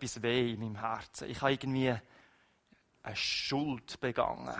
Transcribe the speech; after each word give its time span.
etwas 0.00 0.22
weh 0.22 0.52
in 0.52 0.60
meinem 0.60 0.76
Herzen. 0.76 1.28
Ich 1.28 1.40
habe 1.42 1.52
irgendwie 1.52 1.94
eine 3.02 3.16
Schuld 3.16 4.00
begangen. 4.00 4.56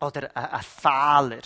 Oder 0.00 0.36
einen 0.36 0.62
Fehler. 0.62 1.42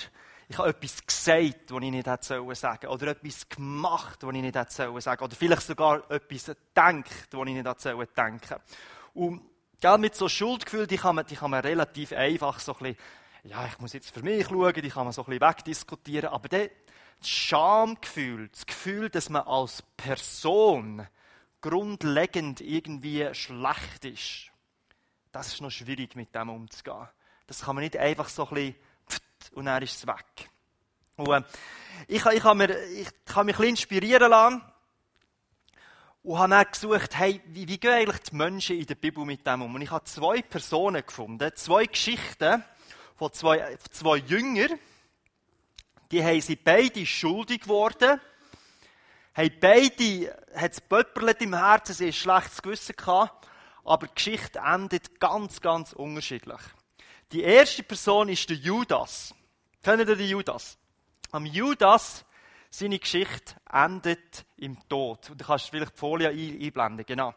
Ich 0.48 0.58
habe 0.58 0.70
etwas 0.70 1.06
gesagt, 1.06 1.70
was 1.70 1.82
ich 1.82 1.90
nicht 1.90 2.06
hätte 2.06 2.24
sagen 2.24 2.54
sollen. 2.54 2.92
Oder 2.92 3.06
etwas 3.08 3.48
gemacht, 3.48 4.18
was 4.22 4.34
ich 4.34 4.42
nicht 4.42 4.56
hätte 4.56 4.72
sagen 4.72 5.00
sollen. 5.00 5.18
Oder 5.20 5.36
vielleicht 5.36 5.62
sogar 5.62 6.10
etwas 6.10 6.46
gedacht, 6.46 7.28
was 7.30 7.46
ich 7.46 7.54
nicht 7.54 7.66
hätte 7.66 8.06
denken 8.16 8.48
sollen. 8.48 8.60
Und 9.14 9.42
gell, 9.80 9.98
mit 9.98 10.14
so 10.14 10.28
Schuldgefühl, 10.28 10.86
die 10.86 10.96
kann, 10.96 11.16
man, 11.16 11.26
die 11.26 11.36
kann 11.36 11.50
man 11.50 11.60
relativ 11.60 12.12
einfach 12.12 12.58
so 12.58 12.72
ein 12.72 12.78
bisschen, 12.78 12.98
ja, 13.44 13.66
ich 13.66 13.78
muss 13.78 13.92
jetzt 13.92 14.12
für 14.12 14.22
mich 14.22 14.46
schauen, 14.46 14.74
die 14.74 14.88
kann 14.88 15.04
man 15.04 15.12
so 15.12 15.22
ein 15.22 15.26
bisschen 15.26 15.48
wegdiskutieren. 15.48 16.30
Aber 16.30 16.48
das 16.48 16.68
Schamgefühl, 17.22 18.48
das 18.48 18.66
Gefühl, 18.66 19.10
dass 19.10 19.28
man 19.28 19.42
als 19.42 19.82
Person 19.96 21.06
grundlegend 21.60 22.60
irgendwie 22.60 23.28
schlecht 23.34 24.04
ist, 24.04 24.50
das 25.32 25.48
ist 25.48 25.60
noch 25.60 25.70
schwierig, 25.70 26.16
mit 26.16 26.34
dem 26.34 26.50
umzugehen. 26.50 27.08
Das 27.46 27.62
kann 27.62 27.76
man 27.76 27.84
nicht 27.84 27.96
einfach 27.96 28.28
so 28.28 28.48
ein 28.48 28.54
bisschen 28.54 28.74
und 29.52 29.66
dann 29.66 29.82
ist 29.82 29.96
es 29.96 30.06
weg. 30.06 30.50
Und, 31.16 31.30
äh, 31.30 31.42
ich, 32.08 32.24
ich, 32.24 32.44
habe 32.44 32.56
mir, 32.56 32.78
ich 32.88 33.08
habe 33.34 33.44
mich 33.44 33.56
ein 33.56 33.58
bisschen 33.58 33.68
inspirieren 33.68 34.30
lassen 34.30 34.62
und 36.22 36.38
habe 36.38 36.50
dann 36.50 36.66
gesucht, 36.70 37.18
hey, 37.18 37.40
wie, 37.46 37.66
wie 37.66 37.78
gehen 37.78 37.92
eigentlich 37.92 38.20
die 38.22 38.36
Menschen 38.36 38.78
in 38.78 38.86
der 38.86 38.94
Bibel 38.94 39.24
mit 39.24 39.46
dem 39.46 39.62
um? 39.62 39.74
Und 39.74 39.82
ich 39.82 39.90
habe 39.90 40.04
zwei 40.04 40.42
Personen 40.42 41.04
gefunden, 41.04 41.50
zwei 41.54 41.86
Geschichten 41.86 42.64
von 43.16 43.32
zwei, 43.32 43.76
zwei 43.90 44.16
Jüngern, 44.16 44.78
die 46.10 46.22
haben 46.22 46.40
sie 46.40 46.56
beide 46.56 47.06
schuldig 47.06 47.62
geworden, 47.62 48.20
haben 49.34 49.52
beide, 49.60 50.36
hat 50.54 50.72
es 50.72 50.80
Pöpperlet 50.80 51.40
im 51.42 51.54
Herzen, 51.54 51.94
sie 51.94 52.06
ein 52.06 52.12
schlechtes 52.12 52.62
Gewissen 52.62 52.96
gehabt, 52.96 53.48
aber 53.84 54.06
die 54.06 54.14
Geschichte 54.14 54.60
endet 54.60 55.20
ganz, 55.20 55.60
ganz 55.60 55.92
unterschiedlich. 55.92 56.60
Die 57.32 57.42
erste 57.42 57.82
Person 57.82 58.28
ist 58.28 58.48
der 58.48 58.56
Judas. 58.56 59.34
Kennt 59.82 60.00
ihr 60.00 60.16
den 60.16 60.28
Judas? 60.28 60.76
Am 61.30 61.46
Judas, 61.46 62.24
seine 62.70 62.98
Geschichte 62.98 63.54
endet 63.72 64.44
im 64.56 64.76
Tod. 64.88 65.30
Und 65.30 65.40
du 65.40 65.44
kannst 65.44 65.70
vielleicht 65.70 65.94
die 65.94 65.98
Folie 65.98 66.28
einblenden, 66.28 67.06
genau. 67.06 67.34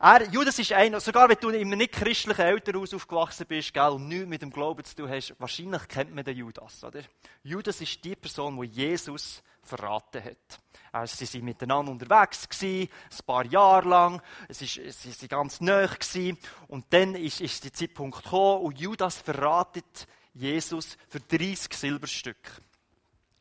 Er, 0.00 0.28
Judas 0.30 0.56
ist 0.60 0.72
einer, 0.72 1.00
sogar 1.00 1.28
wenn 1.28 1.38
du 1.40 1.48
in 1.48 1.66
einem 1.66 1.78
nicht 1.78 1.92
christlichen 1.92 2.40
Elternhaus 2.40 2.94
aufgewachsen 2.94 3.46
bist, 3.48 3.74
gell, 3.74 3.98
nichts 3.98 4.28
mit 4.28 4.42
dem 4.42 4.50
Glauben 4.50 4.84
zu 4.84 4.94
tun 4.94 5.10
hast, 5.10 5.34
wahrscheinlich 5.40 5.88
kennt 5.88 6.14
man 6.14 6.24
den 6.24 6.36
Judas, 6.36 6.84
oder? 6.84 7.02
Judas 7.42 7.80
ist 7.80 8.04
die 8.04 8.14
Person, 8.14 8.60
die 8.60 8.68
Jesus 8.68 9.42
verraten 9.68 10.24
hat. 10.24 10.60
Also, 10.90 11.16
sie 11.16 11.26
sind 11.26 11.44
miteinander 11.44 11.92
unterwegs 11.92 12.48
gewesen, 12.48 12.90
ein 13.10 13.26
paar 13.26 13.44
Jahre 13.44 13.88
lang, 13.88 14.22
es 14.48 14.62
ist, 14.62 14.74
sie 14.74 15.12
sind 15.12 15.28
ganz 15.28 15.60
nah 15.60 15.86
gewesen, 15.86 16.38
und 16.66 16.86
dann 16.90 17.14
ist, 17.14 17.40
ist 17.40 17.64
der 17.64 17.72
Zeitpunkt 17.72 18.24
gekommen, 18.24 18.62
und 18.64 18.80
Judas 18.80 19.18
verratet 19.18 20.06
Jesus 20.34 20.96
für 21.08 21.20
30 21.20 21.74
Silberstücke. 21.74 22.52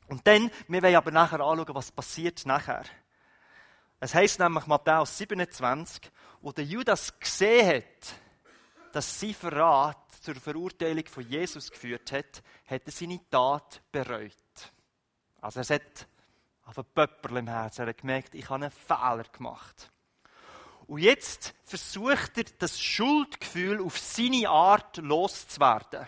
Und 0.08 0.26
dann, 0.26 0.52
wir 0.68 0.82
wollen 0.82 0.96
aber 0.96 1.12
nachher 1.12 1.42
anschauen, 1.42 1.76
was 1.76 1.92
passiert 1.92 2.46
nachher. 2.46 2.86
Es 4.00 4.14
heißt 4.14 4.40
nämlich 4.40 4.68
Matthäus 4.68 5.18
27, 5.18 6.12
wo 6.42 6.52
der 6.52 6.66
Judas 6.66 7.20
gesehen 7.20 7.78
hat, 7.78 8.16
dass 8.94 9.20
sein 9.20 9.34
Verrat 9.34 9.98
zur 10.22 10.36
Verurteilung 10.36 11.06
von 11.08 11.28
Jesus 11.28 11.72
geführt 11.72 12.12
hat, 12.12 12.42
hat 12.68 12.84
er 12.86 12.92
seine 12.92 13.20
Tat 13.30 13.82
bereut. 13.92 14.34
Also 15.42 15.60
er 15.60 15.76
hat 15.76 16.08
auf 16.68 16.78
ein 16.78 16.86
Pöpperl 16.94 17.38
im 17.38 17.48
Herzen. 17.48 17.82
Er 17.82 17.88
hat 17.88 17.98
gemerkt, 17.98 18.36
ich 18.36 18.50
habe 18.50 18.66
einen 18.66 18.72
Fehler 18.72 19.24
gemacht. 19.32 19.90
Und 20.86 21.00
jetzt 21.00 21.56
versucht 21.64 22.38
er, 22.38 22.44
das 22.60 22.80
Schuldgefühl 22.80 23.82
auf 23.82 23.98
seine 23.98 24.48
Art 24.50 24.98
loszuwerden. 24.98 26.08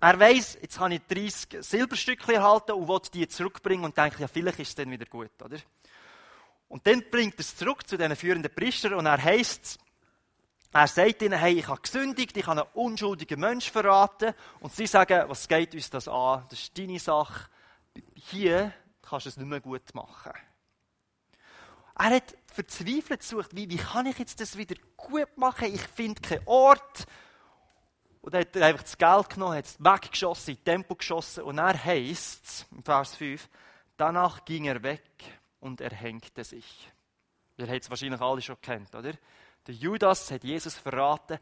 Er 0.00 0.20
weiß, 0.20 0.58
jetzt 0.62 0.78
habe 0.78 0.94
ich 0.94 1.02
30 1.08 1.64
Silberstückchen 1.64 2.34
erhalten 2.34 2.72
und 2.72 2.86
will 2.86 3.00
die 3.12 3.26
zurückbringen 3.26 3.84
und 3.84 3.96
denkt, 3.96 4.20
ja, 4.20 4.28
vielleicht 4.28 4.60
ist 4.60 4.68
es 4.68 4.74
dann 4.76 4.90
wieder 4.90 5.06
gut, 5.06 5.30
oder? 5.42 5.58
Und 6.68 6.86
dann 6.86 7.02
bringt 7.10 7.34
er 7.34 7.40
es 7.40 7.56
zurück 7.56 7.86
zu 7.88 7.96
diesen 7.96 8.14
führenden 8.14 8.54
Priestern 8.54 8.94
und 8.94 9.06
er 9.06 9.22
heißt 9.22 9.78
er 10.70 10.86
sagt 10.86 11.22
ihnen, 11.22 11.38
hey, 11.38 11.58
ich 11.58 11.66
habe 11.66 11.80
gesündigt, 11.80 12.36
ich 12.36 12.46
habe 12.46 12.60
einen 12.60 12.70
unschuldigen 12.74 13.40
Mensch 13.40 13.70
verraten. 13.70 14.34
Und 14.60 14.74
sie 14.74 14.86
sagen, 14.86 15.24
was 15.26 15.48
geht 15.48 15.74
uns 15.74 15.88
das 15.88 16.08
an? 16.08 16.44
Das 16.50 16.58
ist 16.58 16.76
deine 16.76 16.98
Sache. 16.98 17.48
Hier 18.14 18.72
kannst 19.08 19.26
du 19.26 19.30
es 19.30 19.36
nicht 19.36 19.48
mehr 19.48 19.60
gut 19.60 19.94
machen. 19.94 20.32
Er 21.98 22.10
hat 22.10 22.36
verzweifelt 22.46 23.20
gesucht, 23.20 23.56
wie, 23.56 23.68
wie 23.68 23.76
kann 23.76 24.06
ich 24.06 24.18
jetzt 24.18 24.40
das 24.40 24.56
wieder 24.56 24.76
gut 24.96 25.36
machen? 25.36 25.74
Ich 25.74 25.82
finde 25.82 26.20
keinen 26.20 26.46
Ort. 26.46 27.06
Und 28.20 28.34
dann 28.34 28.42
hat 28.42 28.54
er 28.54 28.66
einfach 28.66 28.82
das 28.82 28.96
Geld 28.96 29.30
genommen, 29.30 29.56
hat 29.56 29.64
es 29.64 29.82
weggeschossen, 29.82 30.54
in 30.54 30.64
Tempo 30.64 30.94
geschossen. 30.94 31.44
Und 31.44 31.58
er 31.58 31.82
heißt 31.82 32.44
es, 32.44 32.66
im 32.70 32.84
Vers 32.84 33.16
5, 33.16 33.48
danach 33.96 34.44
ging 34.44 34.66
er 34.66 34.82
weg 34.82 35.02
und 35.60 35.80
erhängte 35.80 36.44
sich. 36.44 36.90
Ihr 37.56 37.66
habt 37.66 37.82
es 37.82 37.90
wahrscheinlich 37.90 38.20
alle 38.20 38.42
schon 38.42 38.60
kennt, 38.60 38.94
oder? 38.94 39.12
Der 39.66 39.74
Judas 39.74 40.30
hat 40.30 40.44
Jesus 40.44 40.76
verraten, 40.76 41.38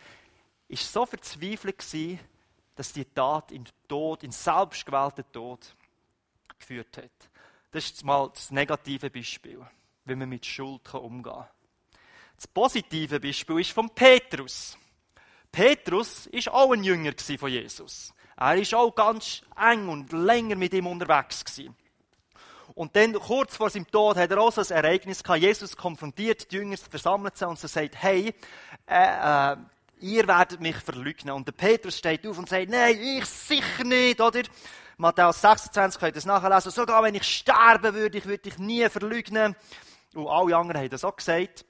ist 0.69 0.91
so 0.91 1.05
verzweifelt 1.05 1.79
gewesen, 1.79 2.19
dass 2.75 2.93
die 2.93 3.05
Tat 3.05 3.53
in 3.53 3.67
Tod, 3.87 4.23
in 4.23 4.33
selbstgewählten 4.33 5.25
Tod 5.33 5.77
geführt 6.59 6.97
hat. 6.97 7.31
Das 7.77 7.85
ist 7.85 8.05
mal 8.07 8.31
das 8.33 8.51
negative 8.53 9.11
Beispiel, 9.11 9.61
wie 10.07 10.15
man 10.15 10.31
mit 10.31 10.47
Schuld 10.47 10.95
umgehen 10.95 11.35
kann. 11.35 11.45
Das 12.35 12.47
positive 12.47 13.21
Beispiel 13.21 13.61
ist 13.61 13.73
von 13.73 13.91
Petrus. 13.91 14.79
Petrus 15.53 16.25
ist 16.29 16.49
auch 16.49 16.73
ein 16.73 16.83
Jünger 16.83 17.13
von 17.39 17.51
Jesus. 17.51 18.15
Er 18.35 18.57
ist 18.57 18.75
auch 18.75 18.95
ganz 18.95 19.43
eng 19.61 19.91
und 19.91 20.11
länger 20.11 20.57
mit 20.57 20.73
ihm 20.73 20.87
unterwegs 20.87 21.45
gewesen. 21.45 21.77
Und 22.75 22.97
dann, 22.97 23.13
kurz 23.13 23.57
vor 23.57 23.69
seinem 23.69 23.91
Tod, 23.91 24.17
hat 24.17 24.31
er 24.31 24.41
auch 24.41 24.53
so 24.53 24.63
ein 24.63 24.71
Ereignis 24.71 25.23
gehabt. 25.23 25.43
Jesus 25.43 25.77
konfrontiert 25.77 26.51
die 26.51 26.57
Jünger, 26.57 26.79
versammelt 26.79 27.37
sie 27.37 27.47
und 27.47 27.59
sie 27.59 27.69
sagt, 27.69 28.03
hey, 28.03 28.33
äh, 28.87 29.53
äh, 29.53 29.57
ihr 30.01 30.27
werdet 30.27 30.63
mich 30.63 30.77
verleugnen. 30.77 31.35
Und 31.35 31.47
der 31.47 31.53
Petrus 31.53 31.99
steht 31.99 32.27
auf 32.27 32.39
und 32.39 32.49
sagt, 32.49 32.71
nein, 32.71 32.99
ich 32.99 33.27
sicher 33.27 33.85
nicht, 33.85 34.19
oder? 34.19 34.45
Matthäus 34.97 35.41
26 35.41 36.01
könnt 36.01 36.17
ihr 36.17 36.19
es 36.19 36.25
nachlesen. 36.25 36.71
Sogar 36.71 37.03
wenn 37.03 37.15
ich 37.15 37.25
sterben 37.25 37.95
würde, 37.95 38.19
ich 38.19 38.25
würde 38.25 38.43
dich 38.45 38.59
nie 38.59 38.89
verleugnen. 38.89 39.55
Und 40.15 40.29
alle 40.29 40.57
anderen 40.57 40.81
haben 40.81 40.91
das 40.91 41.05
auch 41.05 41.17
gesagt. 41.17 41.65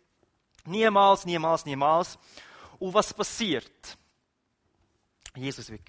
Niemals, 0.64 1.24
niemals, 1.26 1.64
niemals. 1.64 2.18
Und 2.78 2.94
was 2.94 3.12
passiert? 3.12 3.98
Jesus 5.34 5.70
wird 5.70 5.82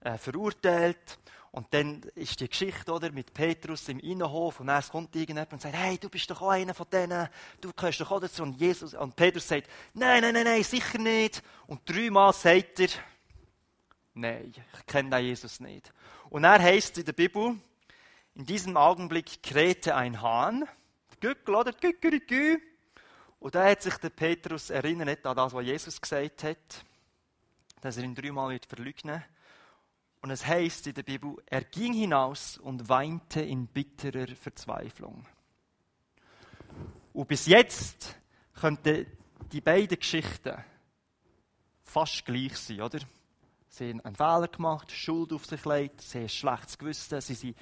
äh, 0.00 0.16
verurteilt. 0.16 1.18
Und 1.52 1.74
dann 1.74 2.02
ist 2.14 2.38
die 2.38 2.48
Geschichte 2.48 2.92
oder, 2.92 3.10
mit 3.10 3.34
Petrus 3.34 3.88
im 3.88 3.98
Innenhof 3.98 4.60
und 4.60 4.68
dann 4.68 4.82
kommt 4.84 5.16
irgendjemand 5.16 5.52
und 5.52 5.60
sagt, 5.60 5.74
hey, 5.74 5.98
du 5.98 6.08
bist 6.08 6.30
doch 6.30 6.42
auch 6.42 6.50
einer 6.50 6.74
von 6.74 6.86
denen, 6.92 7.28
du 7.60 7.72
gehörst 7.72 8.00
doch 8.00 8.12
auch 8.12 8.20
dazu. 8.20 8.44
Und, 8.44 8.60
Jesus, 8.60 8.94
und 8.94 9.16
Petrus 9.16 9.48
sagt, 9.48 9.68
nein, 9.92 10.22
nein, 10.22 10.34
nein, 10.34 10.44
nein, 10.44 10.62
sicher 10.62 10.98
nicht. 10.98 11.42
Und 11.66 11.80
dreimal 11.90 12.32
sagt 12.32 12.78
er, 12.78 12.88
nein, 14.14 14.52
ich 14.54 14.86
kenne 14.86 15.10
den 15.10 15.24
Jesus 15.24 15.58
nicht. 15.58 15.92
Und 16.30 16.44
er 16.44 16.62
heißt 16.62 16.98
in 16.98 17.04
der 17.04 17.12
Bibel, 17.12 17.56
in 18.34 18.46
diesem 18.46 18.76
Augenblick 18.76 19.42
krähte 19.42 19.94
ein 19.94 20.22
Hahn, 20.22 20.66
Gückel 21.20 21.54
oder 21.54 21.72
Gückerigü. 21.72 22.58
Und 23.38 23.54
da 23.54 23.68
hat 23.68 23.82
sich 23.82 23.96
der 23.96 24.10
Petrus 24.10 24.70
erinnert 24.70 25.26
an 25.26 25.36
das, 25.36 25.52
was 25.52 25.64
Jesus 25.64 26.00
gesagt 26.00 26.44
hat, 26.44 26.84
dass 27.82 27.96
er 27.96 28.04
ihn 28.04 28.14
dreimal 28.14 28.50
wird 28.50 28.66
verleugnen 28.66 29.22
und 30.22 30.30
es 30.30 30.46
heißt 30.46 30.86
in 30.86 30.94
der 30.94 31.02
Bibel, 31.02 31.36
er 31.46 31.64
ging 31.64 31.94
hinaus 31.94 32.58
und 32.58 32.88
weinte 32.88 33.40
in 33.40 33.66
bitterer 33.66 34.26
Verzweiflung. 34.36 35.26
Und 37.12 37.28
bis 37.28 37.46
jetzt 37.46 38.16
könnten 38.54 39.06
die 39.50 39.60
beiden 39.60 39.98
Geschichten 39.98 40.62
fast 41.82 42.24
gleich 42.24 42.56
sein, 42.56 42.82
oder? 42.82 42.98
Sie 43.70 43.88
haben 43.88 44.00
einen 44.00 44.16
Fehler 44.16 44.48
gemacht, 44.48 44.90
Schuld 44.90 45.32
auf 45.32 45.46
sich 45.46 45.62
gelegt, 45.62 46.00
sie 46.00 46.18
haben 46.18 46.24
ein 46.24 46.28
schlechtes 46.28 46.76
Gewissen, 46.76 47.20
sie 47.20 47.34
sind, 47.34 47.56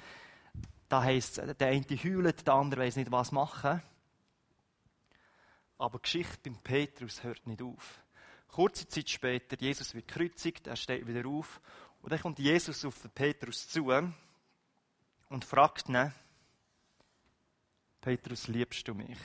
da 0.89 1.03
heisst 1.03 1.37
der 1.37 1.67
eine 1.67 1.85
heult, 2.03 2.47
der 2.47 2.53
andere 2.55 2.81
weiß 2.81 2.95
nicht, 2.95 3.11
was 3.11 3.31
machen. 3.31 3.81
Aber 5.77 5.99
die 5.99 6.01
Geschichte 6.01 6.49
beim 6.49 6.57
Petrus 6.57 7.23
hört 7.23 7.45
nicht 7.45 7.61
auf. 7.61 8.03
Kurze 8.47 8.87
Zeit 8.87 9.07
später, 9.07 9.55
Jesus 9.59 9.93
wird 9.93 10.07
gekreuzigt, 10.07 10.65
er 10.65 10.75
steht 10.75 11.05
wieder 11.05 11.29
auf 11.29 11.61
und 12.01 12.11
dann 12.11 12.19
kommt 12.19 12.39
Jesus 12.39 12.83
auf 12.85 12.99
den 13.03 13.11
Petrus 13.11 13.67
zu 13.67 13.91
und 15.29 15.45
fragt 15.45 15.89
ihn, 15.89 16.11
Petrus, 18.01 18.47
liebst 18.47 18.87
du 18.87 18.95
mich? 18.95 19.19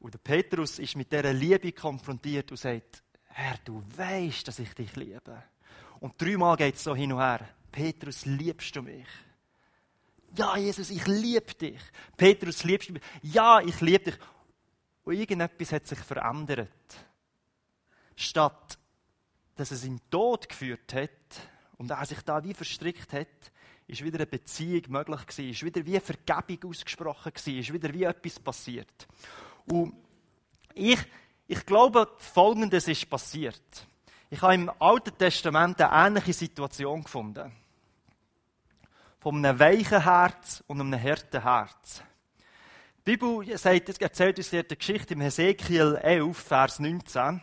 Und 0.00 0.14
der 0.14 0.18
Petrus 0.18 0.80
ist 0.80 0.96
mit 0.96 1.12
dieser 1.12 1.32
Liebe 1.32 1.70
konfrontiert 1.70 2.50
und 2.50 2.56
sagt, 2.56 3.03
Herr, 3.36 3.58
du 3.64 3.82
weißt, 3.96 4.46
dass 4.48 4.58
ich 4.58 4.72
dich 4.74 4.94
liebe. 4.96 5.42
Und 6.00 6.20
dreimal 6.20 6.56
geht 6.56 6.76
es 6.76 6.84
so 6.84 6.94
hin 6.94 7.12
und 7.12 7.20
her. 7.20 7.48
Petrus, 7.70 8.26
liebst 8.26 8.74
du 8.76 8.82
mich? 8.82 9.06
Ja, 10.36 10.56
Jesus, 10.56 10.90
ich 10.90 11.06
liebe 11.06 11.54
dich. 11.54 11.80
Petrus, 12.16 12.64
liebst 12.64 12.88
du 12.88 12.94
mich? 12.94 13.02
Ja, 13.22 13.60
ich 13.60 13.80
liebe 13.80 14.04
dich. 14.10 14.18
und 15.04 15.14
irgendetwas 15.14 15.72
hat 15.72 15.86
sich 15.86 15.98
verändert. 15.98 16.70
Statt 18.16 18.78
dass 19.56 19.70
es 19.70 19.84
in 19.84 20.00
Tod 20.10 20.48
geführt 20.48 20.92
hat 20.94 21.10
und 21.76 21.90
er 21.90 22.04
sich 22.06 22.20
da 22.22 22.42
wie 22.42 22.54
verstrickt 22.54 23.12
hat, 23.12 23.28
ist 23.86 24.02
wieder 24.02 24.16
eine 24.16 24.26
Beziehung 24.26 24.82
möglich 24.88 25.26
gewesen, 25.26 25.50
ist 25.50 25.62
wieder 25.62 25.84
wie 25.84 26.00
Vergebung 26.00 26.70
ausgesprochen 26.70 27.32
gewesen, 27.32 27.58
ist 27.58 27.72
wieder 27.72 27.92
wie 27.92 28.04
etwas 28.04 28.40
passiert. 28.40 29.06
Und 29.66 29.94
ich, 30.74 30.98
ich 31.46 31.66
glaube, 31.66 32.08
Folgendes 32.18 32.88
ist 32.88 33.08
passiert. 33.08 33.86
Ich 34.30 34.40
habe 34.40 34.54
im 34.54 34.70
Alten 34.78 35.16
Testament 35.16 35.80
eine 35.80 36.06
ähnliche 36.06 36.32
Situation 36.32 37.04
gefunden. 37.04 37.52
Von 39.20 39.44
einem 39.44 39.58
weichen 39.58 40.02
Herz 40.02 40.64
und 40.66 40.80
einem 40.80 41.00
harten 41.00 41.42
Herz. 41.42 42.02
Die 43.06 43.16
Bibel 43.16 43.56
sagt, 43.58 44.00
erzählt 44.00 44.38
uns 44.38 44.50
die 44.50 44.62
Geschichte 44.62 45.14
im 45.14 45.20
Hesekiel 45.20 45.96
11, 46.02 46.36
Vers 46.36 46.80
19. 46.80 47.42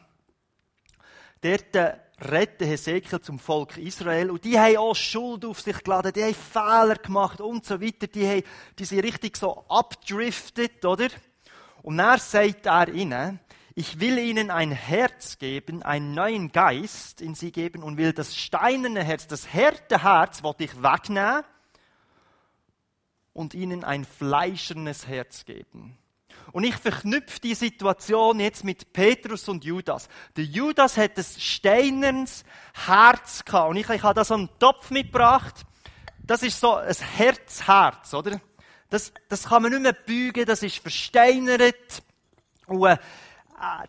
Dort 1.42 1.75
retten 2.19 2.68
Hesekiel 2.68 3.21
zum 3.21 3.39
Volk 3.39 3.77
Israel. 3.77 4.31
Und 4.31 4.44
die 4.44 4.59
haben 4.59 4.77
auch 4.77 4.95
Schuld 4.95 5.45
auf 5.45 5.62
sich 5.62 5.83
geladen, 5.83 6.13
die 6.13 6.24
haben 6.24 6.36
Fehler 6.36 6.95
gemacht 6.95 7.42
und 7.42 7.65
so 7.65 7.81
weiter. 7.81 8.07
Die, 8.07 8.27
haben, 8.27 8.44
die 8.77 8.86
sind 8.86 9.03
richtig 9.03 9.38
so 9.38 9.65
abdriftet, 9.69 10.83
oder? 10.86 11.07
Und 11.83 11.98
dann 11.98 12.19
sagt 12.19 12.65
er 12.65 12.89
ihnen, 12.89 13.39
ich 13.81 14.00
will 14.00 14.19
ihnen 14.19 14.51
ein 14.51 14.72
Herz 14.72 15.39
geben, 15.39 15.81
einen 15.81 16.13
neuen 16.13 16.51
Geist 16.51 17.19
in 17.19 17.33
sie 17.33 17.51
geben 17.51 17.81
und 17.81 17.98
will 17.98 18.13
das 18.13 18.38
steinerne 18.38 19.04
Herz, 19.04 19.25
das 19.25 19.51
harte 19.51 20.04
Herz, 20.04 20.44
wollte 20.44 20.66
ich 20.66 20.83
wegnehmen 20.83 21.44
und 23.33 23.56
ihnen 23.56 23.83
ein 23.83 24.06
fleischernes 24.06 25.07
Herz 25.07 25.45
geben. 25.45 25.98
Und 26.51 26.63
ich 26.63 26.75
verknüpfe 26.75 27.39
die 27.39 27.56
Situation 27.56 28.39
jetzt 28.39 28.63
mit 28.63 28.94
Petrus 28.94 29.50
und 29.50 29.66
Judas. 29.66 30.10
Der 30.38 30.44
Judas 30.44 30.95
hat 30.98 31.18
ein 31.18 31.25
steinernes 31.39 32.44
Herz 32.86 33.44
gehabt. 33.44 33.72
Und 33.72 33.77
ich, 33.77 33.89
ich 33.89 34.04
habe 34.04 34.24
so 34.24 34.36
einen 34.36 34.50
Topf 34.60 34.92
mitgebracht. 34.92 35.66
Das 36.22 36.44
ist 36.44 36.60
so 36.60 36.75
ein 36.75 36.94
Herzherz, 36.94 38.13
oder? 38.13 38.39
Das, 38.92 39.12
das 39.27 39.45
kann 39.45 39.63
man 39.63 39.72
nicht 39.72 39.81
mehr 39.81 39.94
bügen, 39.94 40.45
das 40.45 40.62
ist 40.62 40.77
versteinert. 40.77 42.04
Und, 42.68 42.86
äh, 42.86 42.98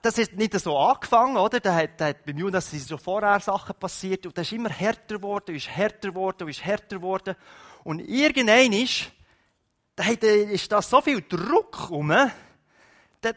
das 0.02 0.18
ist 0.18 0.34
nicht 0.34 0.58
so 0.60 0.76
angefangen, 0.76 1.36
oder? 1.36 1.58
Da 1.58 1.74
hat, 1.74 1.98
da 1.98 2.08
hat 2.08 2.24
beim 2.26 2.36
Judas 2.36 2.70
sind 2.70 2.86
schon 2.86 2.98
vorher 2.98 3.40
Sachen 3.40 3.74
passiert 3.74 4.26
und 4.26 4.36
das 4.36 4.46
ist 4.46 4.52
immer 4.52 4.68
härter 4.68 5.16
geworden, 5.16 5.54
ist 5.54 5.68
härter 5.68 6.08
geworden, 6.08 6.48
ist 6.48 6.62
härter 6.62 6.96
geworden. 6.96 7.34
Und 7.82 8.00
irgendein 8.00 8.72
ist, 8.72 9.10
da 9.96 10.04
ist 10.04 10.70
da 10.70 10.82
so 10.82 11.00
viel 11.00 11.22
Druck 11.22 11.90
rum, 11.90 12.08
da, 12.08 13.32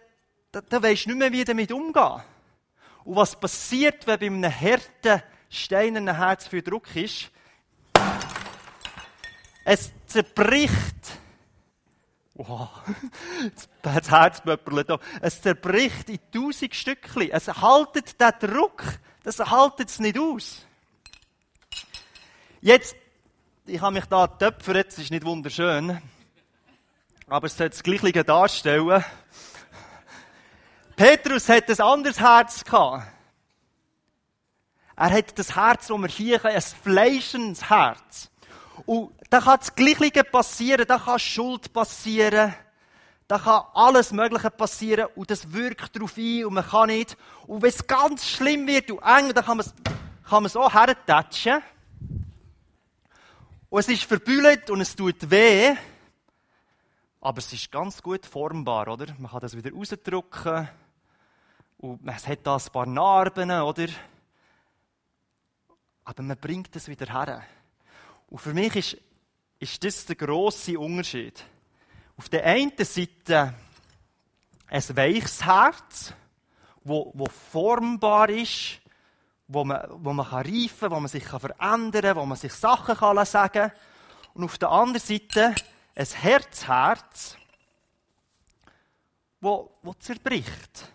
da, 0.51 0.61
da 0.61 0.83
weisst 0.83 1.05
du 1.05 1.09
nicht 1.09 1.19
mehr, 1.19 1.31
wie 1.31 1.43
damit 1.45 1.71
umgehen. 1.71 2.21
Und 3.05 3.15
was 3.15 3.39
passiert, 3.39 4.05
wenn 4.05 4.19
bei 4.19 4.25
einem 4.25 4.43
harten, 4.43 5.23
steinernen 5.49 6.17
Herz 6.17 6.47
viel 6.47 6.63
Druck 6.63 6.93
ist? 6.95 7.31
Es 9.63 9.91
zerbricht. 10.05 10.73
Wow, 12.35 12.69
das 13.81 14.11
Herz 14.11 14.41
da. 14.43 14.99
Es 15.21 15.41
zerbricht 15.41 16.09
in 16.09 16.19
tausend 16.33 16.75
Stückchen. 16.75 17.31
Es 17.31 17.47
haltet 17.47 18.19
den 18.19 18.31
Druck. 18.39 18.83
Das 19.23 19.39
haltet 19.39 19.89
es 19.89 19.99
nicht 19.99 20.19
aus. 20.19 20.65
Jetzt, 22.61 22.95
ich 23.65 23.81
habe 23.81 23.93
mich 23.93 24.05
da 24.05 24.27
töpfert, 24.27 24.89
es 24.89 24.99
ist 24.99 25.11
nicht 25.11 25.25
wunderschön 25.25 26.01
aber 27.27 27.47
es 27.47 27.57
soll 27.57 27.69
das 27.69 27.83
Gleiche 27.83 28.23
darstellen. 28.23 29.03
Petrus 30.95 31.49
hat 31.49 31.69
ein 31.69 31.81
anderes 31.81 32.19
Herz 32.19 32.63
gehabt. 32.63 33.07
Er 34.97 35.09
hat 35.09 35.37
das 35.37 35.55
Herz, 35.55 35.87
das 35.87 35.97
wir 35.97 36.07
hier 36.07 36.37
haben, 36.41 36.55
ein 36.55 36.61
fleischendes 36.61 37.69
Herz. 37.69 38.29
Und 38.85 39.11
da 39.29 39.39
kann 39.39 39.59
das 39.59 39.73
Gleiche 39.75 40.23
passieren, 40.23 40.85
da 40.87 40.97
kann 40.99 41.19
Schuld 41.19 41.71
passieren, 41.71 42.53
da 43.27 43.39
kann 43.39 43.63
alles 43.73 44.11
Mögliche 44.11 44.51
passieren 44.51 45.07
und 45.15 45.31
das 45.31 45.51
wirkt 45.51 45.95
darauf 45.95 46.17
ein 46.17 46.45
und 46.45 46.53
man 46.53 46.65
kann 46.65 46.87
nicht. 46.87 47.17
Und 47.47 47.61
wenn 47.61 47.69
es 47.69 47.87
ganz 47.87 48.27
schlimm 48.27 48.67
wird 48.67 48.91
und 48.91 48.99
eng, 48.99 49.33
dann 49.33 49.43
kann 49.43 49.57
man 49.57 49.65
es, 49.65 49.73
kann 50.29 50.43
man 50.43 50.45
es 50.45 50.55
auch 50.55 50.73
hertatschen. 50.73 51.61
Und 53.69 53.79
es 53.79 53.87
ist 53.89 54.03
verbüllt 54.03 54.69
und 54.69 54.81
es 54.81 54.95
tut 54.95 55.29
weh. 55.29 55.75
Aber 57.19 57.39
es 57.39 57.51
ist 57.51 57.71
ganz 57.71 58.01
gut 58.01 58.25
formbar, 58.25 58.87
oder? 58.87 59.07
Man 59.17 59.31
kann 59.31 59.39
das 59.39 59.57
wieder 59.57 59.71
rausdrücken. 59.71 60.69
Und 61.79 62.07
es 62.07 62.27
hat 62.27 62.39
da 62.43 62.55
ein 62.55 62.71
paar 62.71 62.85
Narben, 62.85 63.49
oder? 63.49 63.87
Aber 66.03 66.21
man 66.21 66.37
bringt 66.37 66.75
es 66.75 66.87
wieder 66.87 67.11
her. 67.11 67.43
Und 68.27 68.39
für 68.39 68.53
mich 68.53 68.75
ist, 68.75 68.97
ist 69.59 69.83
das 69.83 70.05
der 70.05 70.15
grosse 70.15 70.79
Unterschied. 70.79 71.43
Auf 72.17 72.29
der 72.29 72.45
einen 72.45 72.73
Seite 72.77 73.53
ein 74.67 74.97
weiches 74.97 75.45
Herz, 75.45 76.13
wo, 76.83 77.11
wo 77.13 77.25
formbar 77.25 78.29
ist, 78.29 78.79
wo 79.47 79.63
man, 79.63 79.85
wo 79.89 80.13
man 80.13 80.27
kann 80.27 80.45
reifen 80.45 80.79
kann, 80.79 80.91
wo 80.91 80.99
man 80.99 81.07
sich 81.07 81.23
kann 81.23 81.39
verändern 81.39 82.01
kann, 82.01 82.15
wo 82.17 82.25
man 82.25 82.37
sich 82.37 82.53
Sachen 82.53 82.95
kann 82.95 83.25
sagen 83.25 83.69
kann. 83.69 83.71
Und 84.33 84.45
auf 84.45 84.57
der 84.57 84.69
anderen 84.69 85.05
Seite 85.05 85.55
ein 85.95 86.05
Herzherz, 86.05 87.37
wo, 89.39 89.71
wo 89.81 89.93
zerbricht. 89.93 90.91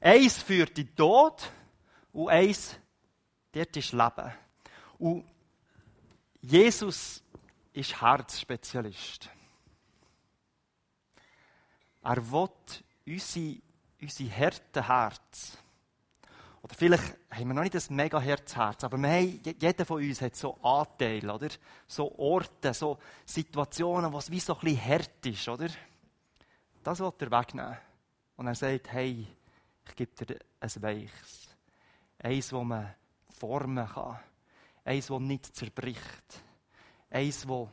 Eins 0.00 0.42
führt 0.42 0.78
in 0.78 0.86
den 0.86 0.96
Tod 0.96 1.50
und 2.12 2.28
eins, 2.28 2.76
dort 3.52 3.76
ist 3.76 3.92
Leben. 3.92 4.32
Und 4.98 5.24
Jesus 6.42 7.22
ist 7.72 8.00
Herzspezialist. 8.00 9.30
Er 12.02 12.32
will 12.32 12.48
unsere, 13.06 13.58
unsere 14.00 14.36
harten 14.36 14.86
Herz 14.86 15.58
oder 16.62 16.74
vielleicht 16.76 17.18
haben 17.30 17.48
wir 17.48 17.54
noch 17.54 17.62
nicht 17.62 17.74
ein 17.74 17.96
mega 17.96 18.20
Herzherz, 18.20 18.84
aber 18.84 18.96
wir 18.96 19.08
haben, 19.08 19.40
jeder 19.44 19.84
von 19.84 20.00
uns 20.00 20.20
hat 20.20 20.36
so 20.36 20.54
Anteile, 20.62 21.34
oder? 21.34 21.48
So 21.88 22.16
Orte, 22.18 22.72
so 22.72 22.98
Situationen, 23.24 24.12
wo 24.12 24.18
es 24.18 24.30
wie 24.30 24.38
so 24.38 24.54
ein 24.54 24.60
bisschen 24.60 24.84
hart 24.86 25.26
ist, 25.26 25.48
oder? 25.48 25.68
Das 26.84 27.00
will 27.00 27.12
er 27.18 27.30
wegnehmen. 27.30 27.76
Und 28.36 28.46
er 28.46 28.54
sagt, 28.54 28.92
hey, 28.92 29.26
ich 29.88 29.96
gebe 29.96 30.24
dir 30.24 30.38
ein 30.60 30.82
Weiches. 30.82 31.48
Eins, 32.20 32.48
das 32.48 32.62
man 32.62 32.94
formen 33.28 33.88
kann. 33.88 34.20
Eins, 34.84 35.06
das 35.06 35.20
nicht 35.20 35.54
zerbricht. 35.54 36.42
Eins, 37.10 37.46
wo, 37.46 37.68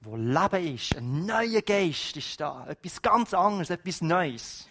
wo 0.00 0.16
Leben 0.16 0.74
ist. 0.74 0.96
Ein 0.96 1.26
neuer 1.26 1.62
Geist 1.62 2.16
ist 2.16 2.40
da. 2.40 2.66
Etwas 2.66 3.00
ganz 3.00 3.32
anderes, 3.34 3.70
etwas 3.70 4.00
Neues 4.00 4.68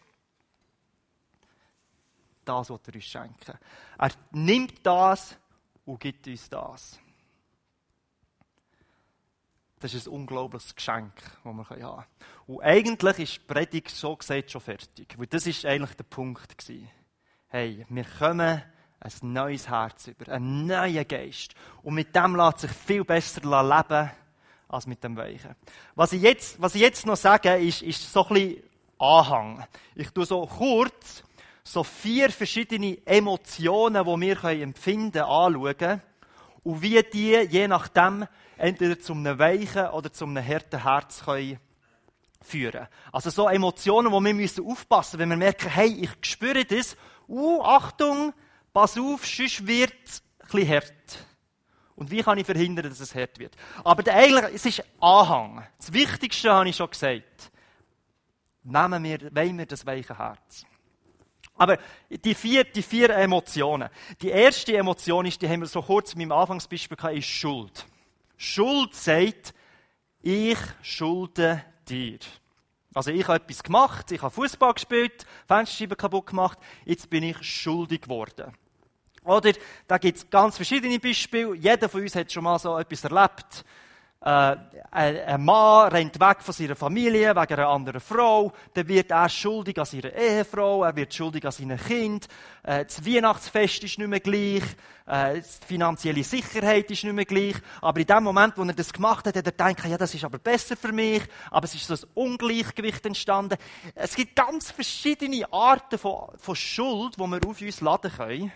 das 2.47 2.69
was 2.69 2.79
er 2.87 2.95
uns 2.95 3.03
schenken. 3.03 3.57
Er 3.97 4.11
nimmt 4.31 4.85
das 4.85 5.37
und 5.85 5.99
gibt 5.99 6.27
uns 6.27 6.49
das. 6.49 6.99
Das 9.79 9.93
ist 9.93 10.07
ein 10.07 10.13
unglaubliches 10.13 10.73
Geschenk, 10.73 11.13
das 11.43 11.43
wir 11.43 11.51
haben 11.51 11.65
können. 11.67 12.05
Und 12.47 12.61
eigentlich 12.61 13.19
ist 13.19 13.35
die 13.35 13.53
Predigt 13.53 13.91
so 13.91 14.15
gesagt 14.15 14.49
schon 14.49 14.61
fertig. 14.61 15.13
Weil 15.17 15.27
das 15.27 15.45
ist 15.45 15.65
eigentlich 15.65 15.95
der 15.95 16.03
Punkt. 16.03 16.55
Hey, 17.47 17.85
wir 17.87 18.05
kommen 18.05 18.63
ein 18.99 19.33
neues 19.33 19.69
Herz 19.69 20.07
über, 20.07 20.31
einen 20.31 20.65
neuen 20.65 21.07
Geist. 21.07 21.53
Und 21.83 21.93
mit 21.93 22.15
dem 22.15 22.35
lässt 22.35 22.59
sich 22.59 22.71
viel 22.71 23.03
besser 23.03 23.41
leben 23.41 24.11
als 24.67 24.87
mit 24.87 25.03
dem 25.03 25.15
Weichen. 25.15 25.55
Was 25.95 26.13
ich 26.13 26.21
jetzt, 26.21 26.61
was 26.61 26.75
ich 26.75 26.81
jetzt 26.81 27.05
noch 27.05 27.15
sage, 27.15 27.55
ist, 27.57 27.81
ist 27.81 28.11
so 28.11 28.25
ein 28.27 28.33
bisschen 28.33 28.63
Anhang. 28.99 29.65
Ich 29.95 30.09
tue 30.09 30.25
so 30.25 30.45
kurz 30.47 31.23
so 31.67 31.83
vier 31.83 32.29
verschiedene 32.29 32.97
Emotionen, 33.05 34.05
die 34.05 34.21
wir 34.21 34.43
empfinden 34.45 35.11
können, 35.11 35.25
anschauen 35.25 36.01
und 36.63 36.81
wie 36.81 37.03
die 37.03 37.33
je 37.49 37.67
nachdem 37.67 38.25
entweder 38.55 38.97
zum 38.99 39.19
einem 39.19 39.37
weichen 39.37 39.87
oder 39.87 40.11
zum 40.11 40.29
einem 40.29 40.47
harten 40.47 40.81
Herz 40.81 41.25
können 41.25 41.59
führen. 42.41 42.87
Also 43.11 43.29
so 43.29 43.49
Emotionen, 43.49 44.11
wo 44.11 44.21
wir 44.21 44.33
müssen 44.33 44.65
aufpassen, 44.65 45.19
wenn 45.19 45.29
wir 45.29 45.37
merken, 45.37 45.69
hey, 45.69 45.89
ich 45.89 46.11
spüre 46.21 46.63
das, 46.63 46.95
uh, 47.27 47.61
Achtung, 47.61 48.33
pass 48.77 48.95
auf, 48.95 49.25
sonst 49.25 49.65
wird 49.65 49.91
es 50.05 50.21
bisschen 50.51 50.69
hart. 50.69 51.25
Und 51.95 52.11
wie 52.11 52.21
kann 52.21 52.37
ich 52.37 52.45
verhindern, 52.45 52.87
dass 52.87 52.99
es 52.99 53.15
hart 53.15 53.39
wird? 53.39 53.55
Aber 53.83 54.03
der 54.03 54.13
eigentlich, 54.13 54.53
es 54.53 54.65
ist 54.67 54.83
Anhang. 54.99 55.65
Das 55.79 55.91
Wichtigste 55.91 56.51
habe 56.51 56.69
ich 56.69 56.75
schon 56.75 56.87
gesagt. 56.87 57.51
Nehmen 58.61 59.03
wir, 59.03 59.35
wollen 59.35 59.57
wir 59.57 59.65
das 59.65 59.83
weiche 59.83 60.15
Herz. 60.15 60.63
Aber 61.55 61.79
die 62.11 62.35
vier, 62.35 62.65
die 62.65 62.83
vier 62.83 63.09
Emotionen. 63.09 63.89
Die 64.21 64.29
erste 64.29 64.77
Emotion 64.77 65.25
ist, 65.25 65.41
die 65.41 65.49
haben 65.49 65.61
wir 65.61 65.67
so 65.67 65.81
kurz 65.81 66.13
in 66.13 66.19
meinem 66.19 66.33
Anfangsbeispiel 66.33 66.97
gehabt, 66.97 67.15
ist 67.15 67.25
Schuld. 67.25 67.83
Schuld 68.37 68.93
sagt, 68.93 69.55
ich 70.21 70.59
schulde 70.83 71.63
dir. 71.89 72.19
Also 72.93 73.09
ich 73.09 73.27
habe 73.27 73.43
etwas 73.43 73.63
gemacht, 73.63 74.11
ich 74.11 74.21
habe 74.21 74.29
Fußball 74.29 74.75
gespielt, 74.75 75.25
Fensterscheiben 75.47 75.97
kaputt 75.97 76.27
gemacht, 76.27 76.59
jetzt 76.85 77.09
bin 77.09 77.23
ich 77.23 77.41
schuldig 77.41 78.01
geworden. 78.01 78.53
Oder 79.27 79.51
da 79.87 79.97
gibt 79.97 80.17
es 80.17 80.29
ganz 80.29 80.55
verschiedene 80.55 80.99
Beispiele. 80.99 81.55
Jeder 81.55 81.89
von 81.89 82.01
uns 82.01 82.15
hat 82.15 82.31
schon 82.31 82.43
mal 82.43 82.57
so 82.57 82.77
etwas 82.77 83.03
erlebt. 83.03 83.65
Äh, 84.19 84.55
ein 84.89 85.45
Mann 85.45 85.89
rennt 85.89 86.19
weg 86.19 86.41
von 86.41 86.53
seiner 86.53 86.75
Familie 86.75 87.35
wegen 87.35 87.53
einer 87.53 87.67
anderen 87.67 88.01
Frau, 88.01 88.51
dann 88.73 88.87
wird 88.87 89.11
er 89.11 89.29
schuldig 89.29 89.77
an 89.77 89.85
seiner 89.85 90.11
Ehefrau, 90.11 90.83
er 90.83 90.95
wird 90.95 91.13
schuldig 91.13 91.45
an 91.45 91.51
seinem 91.51 91.77
Kind, 91.77 92.27
äh, 92.63 92.83
das 92.83 93.05
Weihnachtsfest 93.05 93.83
ist 93.83 93.99
nicht 93.99 94.07
mehr 94.07 94.19
gleich, 94.19 94.63
äh, 95.05 95.35
die 95.35 95.65
finanzielle 95.67 96.23
Sicherheit 96.23 96.89
ist 96.89 97.03
nicht 97.03 97.13
mehr 97.13 97.25
gleich, 97.25 97.55
aber 97.79 97.99
in 97.99 98.07
dem 98.07 98.23
Moment, 98.23 98.57
wo 98.57 98.63
er 98.63 98.73
das 98.73 98.91
gemacht 98.91 99.27
hat, 99.27 99.35
hat 99.35 99.45
er 99.45 99.51
gedacht, 99.51 99.85
ja, 99.85 99.97
das 99.99 100.15
ist 100.15 100.25
aber 100.25 100.39
besser 100.39 100.75
für 100.75 100.91
mich, 100.91 101.21
aber 101.51 101.65
es 101.65 101.75
ist 101.75 101.85
so 101.85 101.93
ein 101.93 102.11
Ungleichgewicht 102.15 103.05
entstanden. 103.05 103.57
Es 103.93 104.15
gibt 104.15 104.35
ganz 104.35 104.71
verschiedene 104.71 105.45
Arten 105.53 105.99
von, 105.99 106.29
von 106.37 106.55
Schuld, 106.55 107.17
die 107.17 107.21
wir 107.21 107.47
auf 107.47 107.61
uns 107.61 107.81
laden 107.81 108.11
können. 108.11 108.51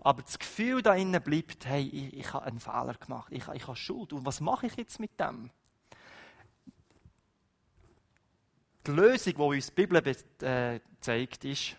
Aber 0.00 0.22
das 0.22 0.38
Gefühl 0.38 0.82
da 0.82 0.94
innen 0.94 1.22
bleibt, 1.22 1.66
hey, 1.66 1.86
ich, 1.86 2.16
ich 2.16 2.32
habe 2.32 2.46
einen 2.46 2.60
Fehler 2.60 2.94
gemacht, 2.94 3.32
ich, 3.32 3.46
ich 3.48 3.66
habe 3.66 3.76
Schuld. 3.76 4.12
Und 4.12 4.24
was 4.24 4.40
mache 4.40 4.66
ich 4.66 4.76
jetzt 4.76 4.98
mit 4.98 5.18
dem? 5.20 5.50
Die 8.86 8.92
Lösung, 8.92 9.34
die 9.34 9.40
uns 9.42 9.66
die 9.66 9.74
Bibel 9.74 10.16
äh, 10.40 10.80
zeigt, 11.00 11.44
ist, 11.44 11.76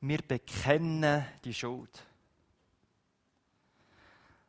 wir 0.00 0.18
bekennen 0.18 1.24
die 1.44 1.54
Schuld. 1.54 2.04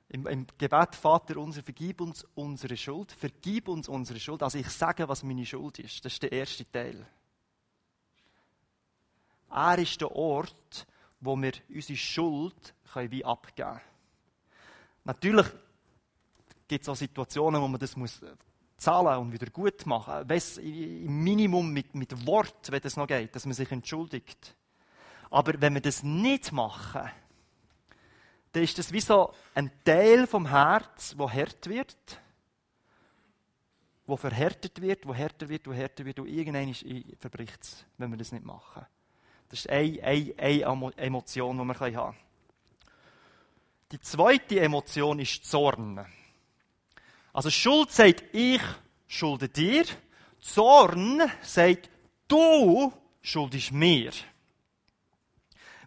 Im, 0.10 0.26
Im, 0.26 0.48
Gebet, 0.58 0.96
Vater 0.96 1.38
unser, 1.38 1.62
vergib 1.62 2.02
uns 2.02 2.26
unsere 2.34 2.76
Schuld. 2.76 3.12
Vergib 3.12 3.68
uns 3.68 3.88
unsere 3.88 4.20
Schuld. 4.20 4.42
Also 4.42 4.58
ich 4.58 4.70
sage, 4.70 5.08
was 5.08 5.22
meine 5.22 5.46
Schuld 5.46 5.78
ist. 5.78 6.04
Das 6.04 6.14
ist 6.14 6.24
der 6.24 6.32
erste 6.32 6.70
Teil. 6.72 7.06
Er 9.52 9.78
ist 9.78 10.02
der 10.02 10.12
Ort, 10.12 10.88
wo 11.22 11.36
wir 11.36 11.52
unsere 11.70 11.98
Schuld 11.98 12.74
können 12.94 13.12
wie 13.12 13.26
abgeben 13.26 13.70
können. 13.70 13.82
Natürlich 15.04 15.48
gibt 16.68 16.84
es 16.84 16.90
auch 16.90 16.96
Situationen, 16.96 17.62
wo 17.62 17.68
man 17.68 17.80
das 17.80 17.96
muss 17.96 18.22
zahlen 18.78 19.20
und 19.20 19.32
wieder 19.32 19.48
gut 19.48 19.86
machen 19.86 20.28
muss. 20.28 20.58
Im 20.58 21.24
Minimum 21.24 21.72
mit, 21.72 21.94
mit 21.96 22.26
Wort, 22.26 22.72
wenn 22.72 22.82
das 22.82 22.96
noch 22.96 23.08
geht, 23.08 23.36
dass 23.36 23.46
man 23.46 23.54
sich 23.54 23.72
entschuldigt. 23.72 24.56
Aber 25.30 25.60
wenn 25.60 25.74
wir 25.74 25.82
das 25.82 26.04
nicht 26.04 26.52
machen, 26.52 27.10
dann 28.52 28.64
ist 28.64 28.78
das 28.78 28.92
wie 28.92 29.02
so 29.02 29.34
ein 29.54 29.72
Teil 29.84 30.26
vom 30.26 30.48
Herz, 30.48 31.14
wo 31.18 31.30
hart 31.30 31.68
wird, 31.68 32.20
wo 34.08 34.18
verhärtet 34.18 34.82
wird, 34.82 35.06
wo 35.08 35.14
härter 35.14 35.50
wird, 35.50 35.68
wo 35.68 35.74
härter 35.74 36.04
wird, 36.04 36.20
und 36.20 36.28
irgendwann 36.28 36.74
verbricht 37.20 37.62
es, 37.62 37.86
wenn 37.98 38.10
wir 38.10 38.18
das 38.18 38.32
nicht 38.32 38.44
machen. 38.44 38.86
Das 39.50 39.60
ist 39.60 39.70
eine, 39.70 40.04
eine, 40.04 40.36
eine 40.38 40.98
Emotion, 40.98 41.58
die 41.58 41.64
wir 41.66 41.80
haben 41.80 41.94
können. 41.94 42.16
Die 43.92 44.00
zweite 44.00 44.60
Emotion 44.60 45.18
ist 45.20 45.46
Zorn. 45.50 46.06
Also 47.34 47.50
Schuld 47.50 47.92
sagt, 47.92 48.24
ich 48.32 48.62
schulde 49.08 49.50
dir. 49.50 49.86
Zorn 50.40 51.24
sagt, 51.42 51.90
du 52.28 52.94
schuldest 53.22 53.72
mir. 53.72 54.12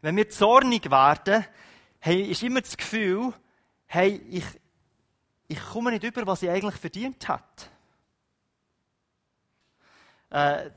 Wenn 0.00 0.16
wir 0.16 0.28
zornig 0.28 0.90
werden, 0.90 1.46
hey, 2.00 2.22
ist 2.22 2.42
immer 2.42 2.60
das 2.60 2.76
Gefühl, 2.76 3.32
hey, 3.86 4.20
ich, 4.28 4.44
ich 5.46 5.60
komme 5.60 5.92
nicht 5.92 6.02
über, 6.02 6.26
was 6.26 6.42
ich 6.42 6.50
eigentlich 6.50 6.74
verdient 6.74 7.28
habe. 7.28 7.44
Äh, 10.30 10.70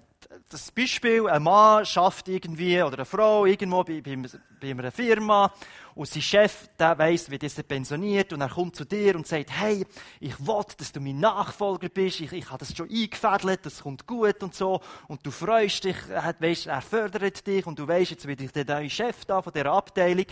das 0.49 0.71
Beispiel, 0.71 1.27
ein 1.27 1.43
Mann 1.43 1.85
schafft 1.85 2.27
irgendwie, 2.27 2.81
oder 2.81 2.95
eine 2.95 3.05
Frau 3.05 3.45
irgendwo 3.45 3.83
bei, 3.83 4.01
bei, 4.01 4.17
bei 4.59 4.71
einer 4.71 4.91
Firma 4.91 5.53
und 5.93 6.07
sein 6.07 6.21
Chef, 6.21 6.69
der 6.77 6.97
weiss, 6.97 7.29
wie 7.29 7.37
dieser 7.37 7.63
pensioniert 7.63 8.33
und 8.33 8.41
er 8.41 8.49
kommt 8.49 8.75
zu 8.75 8.85
dir 8.85 9.15
und 9.15 9.27
sagt, 9.27 9.51
hey, 9.51 9.85
ich 10.19 10.39
will, 10.39 10.63
dass 10.77 10.91
du 10.91 10.99
mein 10.99 11.19
Nachfolger 11.19 11.89
bist, 11.89 12.19
ich, 12.21 12.33
ich 12.33 12.49
habe 12.49 12.59
das 12.59 12.75
schon 12.75 12.89
eingefädelt, 12.89 13.65
das 13.65 13.81
kommt 13.81 14.05
gut 14.07 14.41
und 14.43 14.53
so 14.53 14.81
und 15.07 15.25
du 15.25 15.31
freust 15.31 15.83
dich, 15.83 15.97
er, 16.09 16.35
weißt, 16.39 16.67
er 16.67 16.81
fördert 16.81 17.45
dich 17.45 17.65
und 17.65 17.79
du 17.79 17.87
weißt, 17.87 18.11
jetzt 18.11 18.25
bin 18.25 18.37
ich 18.39 18.51
der 18.51 18.65
neue 18.65 18.89
Chef 18.89 19.25
da 19.25 19.41
von 19.41 19.53
dieser 19.53 19.71
Abteilung 19.71 20.27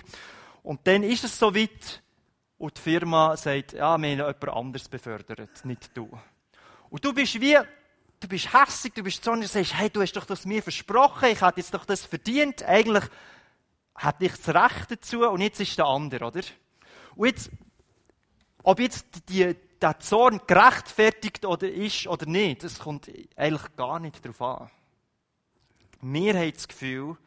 und 0.64 0.86
dann 0.86 1.04
ist 1.04 1.24
es 1.24 1.38
soweit 1.38 2.02
und 2.58 2.78
die 2.78 2.82
Firma 2.82 3.36
sagt, 3.38 3.74
ja, 3.74 3.98
wir 3.98 4.10
haben 4.10 4.18
jemand 4.18 4.50
anderes 4.50 4.88
befördert, 4.88 5.66
nicht 5.66 5.96
du. 5.96 6.10
Und 6.90 7.04
du 7.04 7.14
bist 7.14 7.40
wie 7.42 7.58
du 8.24 8.28
bist 8.30 8.54
hässig, 8.54 8.94
du 8.94 9.04
bist 9.04 9.24
zornig, 9.24 9.48
du 9.48 9.54
sagst, 9.54 9.78
hey, 9.78 9.90
du 9.90 10.02
hast 10.02 10.14
doch 10.14 10.26
das 10.26 10.46
mir 10.46 10.64
versprochen, 10.64 11.30
ich 11.30 11.42
hätte 11.42 11.60
jetzt 11.60 11.74
doch 11.74 11.86
das 11.86 12.06
verdient, 12.06 12.64
eigentlich 12.64 13.04
hätte 13.96 14.26
ich 14.26 14.32
das 14.32 14.50
Recht 14.50 14.92
dazu 14.92 15.28
und 15.30 15.42
jetzt 15.42 15.60
ist 15.60 15.78
der 15.78 15.86
andere, 15.86 16.26
oder? 16.26 16.42
Und 17.16 17.28
jetzt, 17.28 17.52
ob 18.64 18.80
jetzt 18.80 19.30
die, 19.30 19.56
der 19.82 20.00
Zorn 20.00 20.42
gerechtfertigt 20.48 21.46
oder 21.46 21.70
ist 21.70 22.08
oder 22.08 22.26
nicht, 22.26 22.64
das 22.64 22.80
kommt 22.80 23.12
eigentlich 23.36 23.76
gar 23.76 24.00
nicht 24.00 24.24
darauf 24.24 24.42
an. 24.42 24.72
Wir 26.02 26.34
haben 26.34 26.54
das 26.54 26.68
Gefühl, 26.68 27.18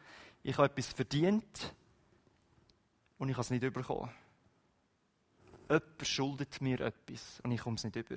ich 0.42 0.56
habe 0.56 0.68
etwas 0.68 0.86
verdient 0.86 1.74
und 3.18 3.28
ich 3.28 3.34
habe 3.34 3.42
es 3.42 3.50
nicht 3.50 3.60
bekommen. 3.72 4.10
Jemand 5.68 6.06
schuldet 6.06 6.60
mir 6.60 6.80
etwas 6.80 7.40
und 7.42 7.50
ich 7.50 7.60
komme 7.60 7.76
es 7.76 7.84
nicht 7.84 7.96
über. 7.96 8.16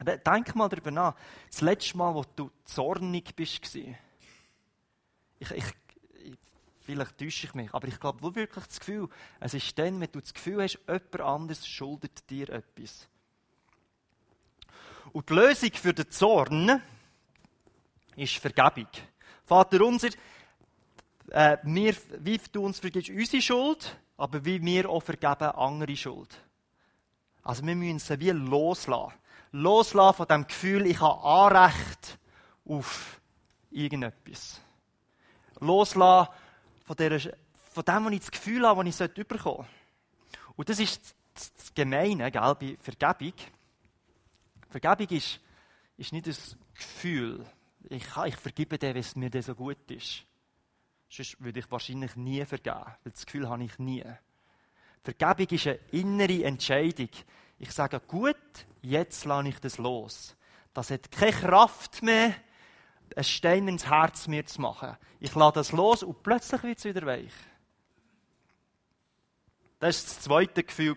Denk 0.00 0.54
mal 0.54 0.68
darüber 0.68 0.90
nach. 0.90 1.14
Das 1.50 1.60
letzte 1.60 1.96
Mal, 1.96 2.14
wo 2.14 2.24
du 2.36 2.50
zornig 2.64 3.34
bist, 3.36 3.74
ich, 3.74 5.50
ich, 5.50 5.64
vielleicht 6.80 7.18
täusche 7.18 7.46
ich 7.46 7.54
mich, 7.54 7.72
aber 7.72 7.88
ich 7.88 7.98
glaube 7.98 8.34
wirklich 8.34 8.66
das 8.66 8.78
Gefühl, 8.78 9.08
es 9.40 9.54
ist 9.54 9.78
dann, 9.78 10.00
wenn 10.00 10.10
du 10.10 10.20
das 10.20 10.34
Gefühl 10.34 10.62
hast, 10.62 10.78
jemand 10.86 11.20
anderes 11.20 11.66
schuldet 11.66 12.28
dir 12.28 12.48
etwas. 12.50 13.08
Und 15.12 15.30
die 15.30 15.34
Lösung 15.34 15.72
für 15.72 15.94
den 15.94 16.10
Zorn 16.10 16.82
ist 18.16 18.36
Vergebung. 18.36 18.88
Vater 19.44 19.84
unser, 19.84 20.08
äh, 21.30 21.58
wir, 21.62 21.94
wie 22.18 22.40
du 22.50 22.64
uns 22.64 22.80
vergibst, 22.80 23.10
unsere 23.10 23.42
Schuld, 23.42 23.96
aber 24.16 24.44
wie 24.44 24.62
wir 24.62 24.88
auch 24.88 25.02
vergeben 25.02 25.50
andere 25.50 25.96
Schuld. 25.96 26.40
Also 27.42 27.64
wir 27.66 27.76
müssen 27.76 27.98
sie 27.98 28.20
wie 28.20 28.30
loslassen 28.30 29.14
loslassen 29.54 30.16
von 30.16 30.26
dem 30.26 30.46
Gefühl, 30.46 30.86
ich 30.86 31.00
habe 31.00 31.22
Anrecht 31.22 32.18
auf 32.64 33.20
irgendetwas. 33.70 34.60
Loslassen 35.60 36.32
von, 36.84 36.96
der, 36.96 37.20
von 37.20 37.84
dem, 37.84 38.04
was 38.04 38.12
ich 38.12 38.20
das 38.20 38.30
Gefühl 38.32 38.66
habe, 38.66 38.84
was 38.84 39.00
ich 39.00 39.14
bekommen 39.14 39.38
sollte. 39.42 39.68
Und 40.56 40.68
das 40.68 40.80
ist 40.80 41.14
das 41.34 41.72
Gemeine, 41.72 42.30
gell, 42.32 42.54
bei 42.58 42.76
Vergebung. 42.80 43.34
Vergebung 44.70 45.16
ist, 45.16 45.40
ist 45.96 46.12
nicht 46.12 46.26
das 46.26 46.56
Gefühl, 46.74 47.46
ich, 47.88 48.04
ich 48.26 48.36
vergebe 48.36 48.76
dir, 48.76 48.94
wenn 48.94 48.96
es 48.96 49.14
mir 49.14 49.30
so 49.40 49.54
gut 49.54 49.88
ist. 49.90 50.24
Sonst 51.08 51.40
würde 51.40 51.60
ich 51.60 51.70
wahrscheinlich 51.70 52.16
nie 52.16 52.44
vergeben, 52.44 52.86
weil 53.04 53.12
das 53.12 53.24
Gefühl 53.24 53.48
habe 53.48 53.62
ich 53.62 53.78
nie. 53.78 54.04
Vergebung 55.04 55.46
ist 55.46 55.66
eine 55.68 55.78
innere 55.92 56.44
Entscheidung. 56.44 57.10
Ich 57.58 57.72
sage, 57.72 58.00
gut, 58.00 58.36
jetzt 58.82 59.24
lasse 59.24 59.48
ich 59.48 59.58
das 59.60 59.78
los. 59.78 60.36
Das 60.72 60.90
hat 60.90 61.10
keine 61.10 61.32
Kraft 61.32 62.02
mehr, 62.02 62.34
einen 63.14 63.24
Stein 63.24 63.68
ins 63.68 63.86
Herz 63.86 64.26
mir 64.26 64.44
zu 64.44 64.60
machen. 64.60 64.96
Ich 65.20 65.34
lasse 65.34 65.54
das 65.54 65.72
los 65.72 66.02
und 66.02 66.22
plötzlich 66.22 66.62
wird 66.62 66.78
es 66.78 66.84
wieder 66.84 67.06
weich. 67.06 67.32
Das 69.78 70.02
war 70.02 70.02
das 70.02 70.20
zweite 70.20 70.64
Gefühl. 70.64 70.96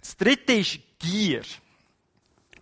Das 0.00 0.16
dritte 0.16 0.54
ist 0.54 0.80
Gier. 0.98 1.42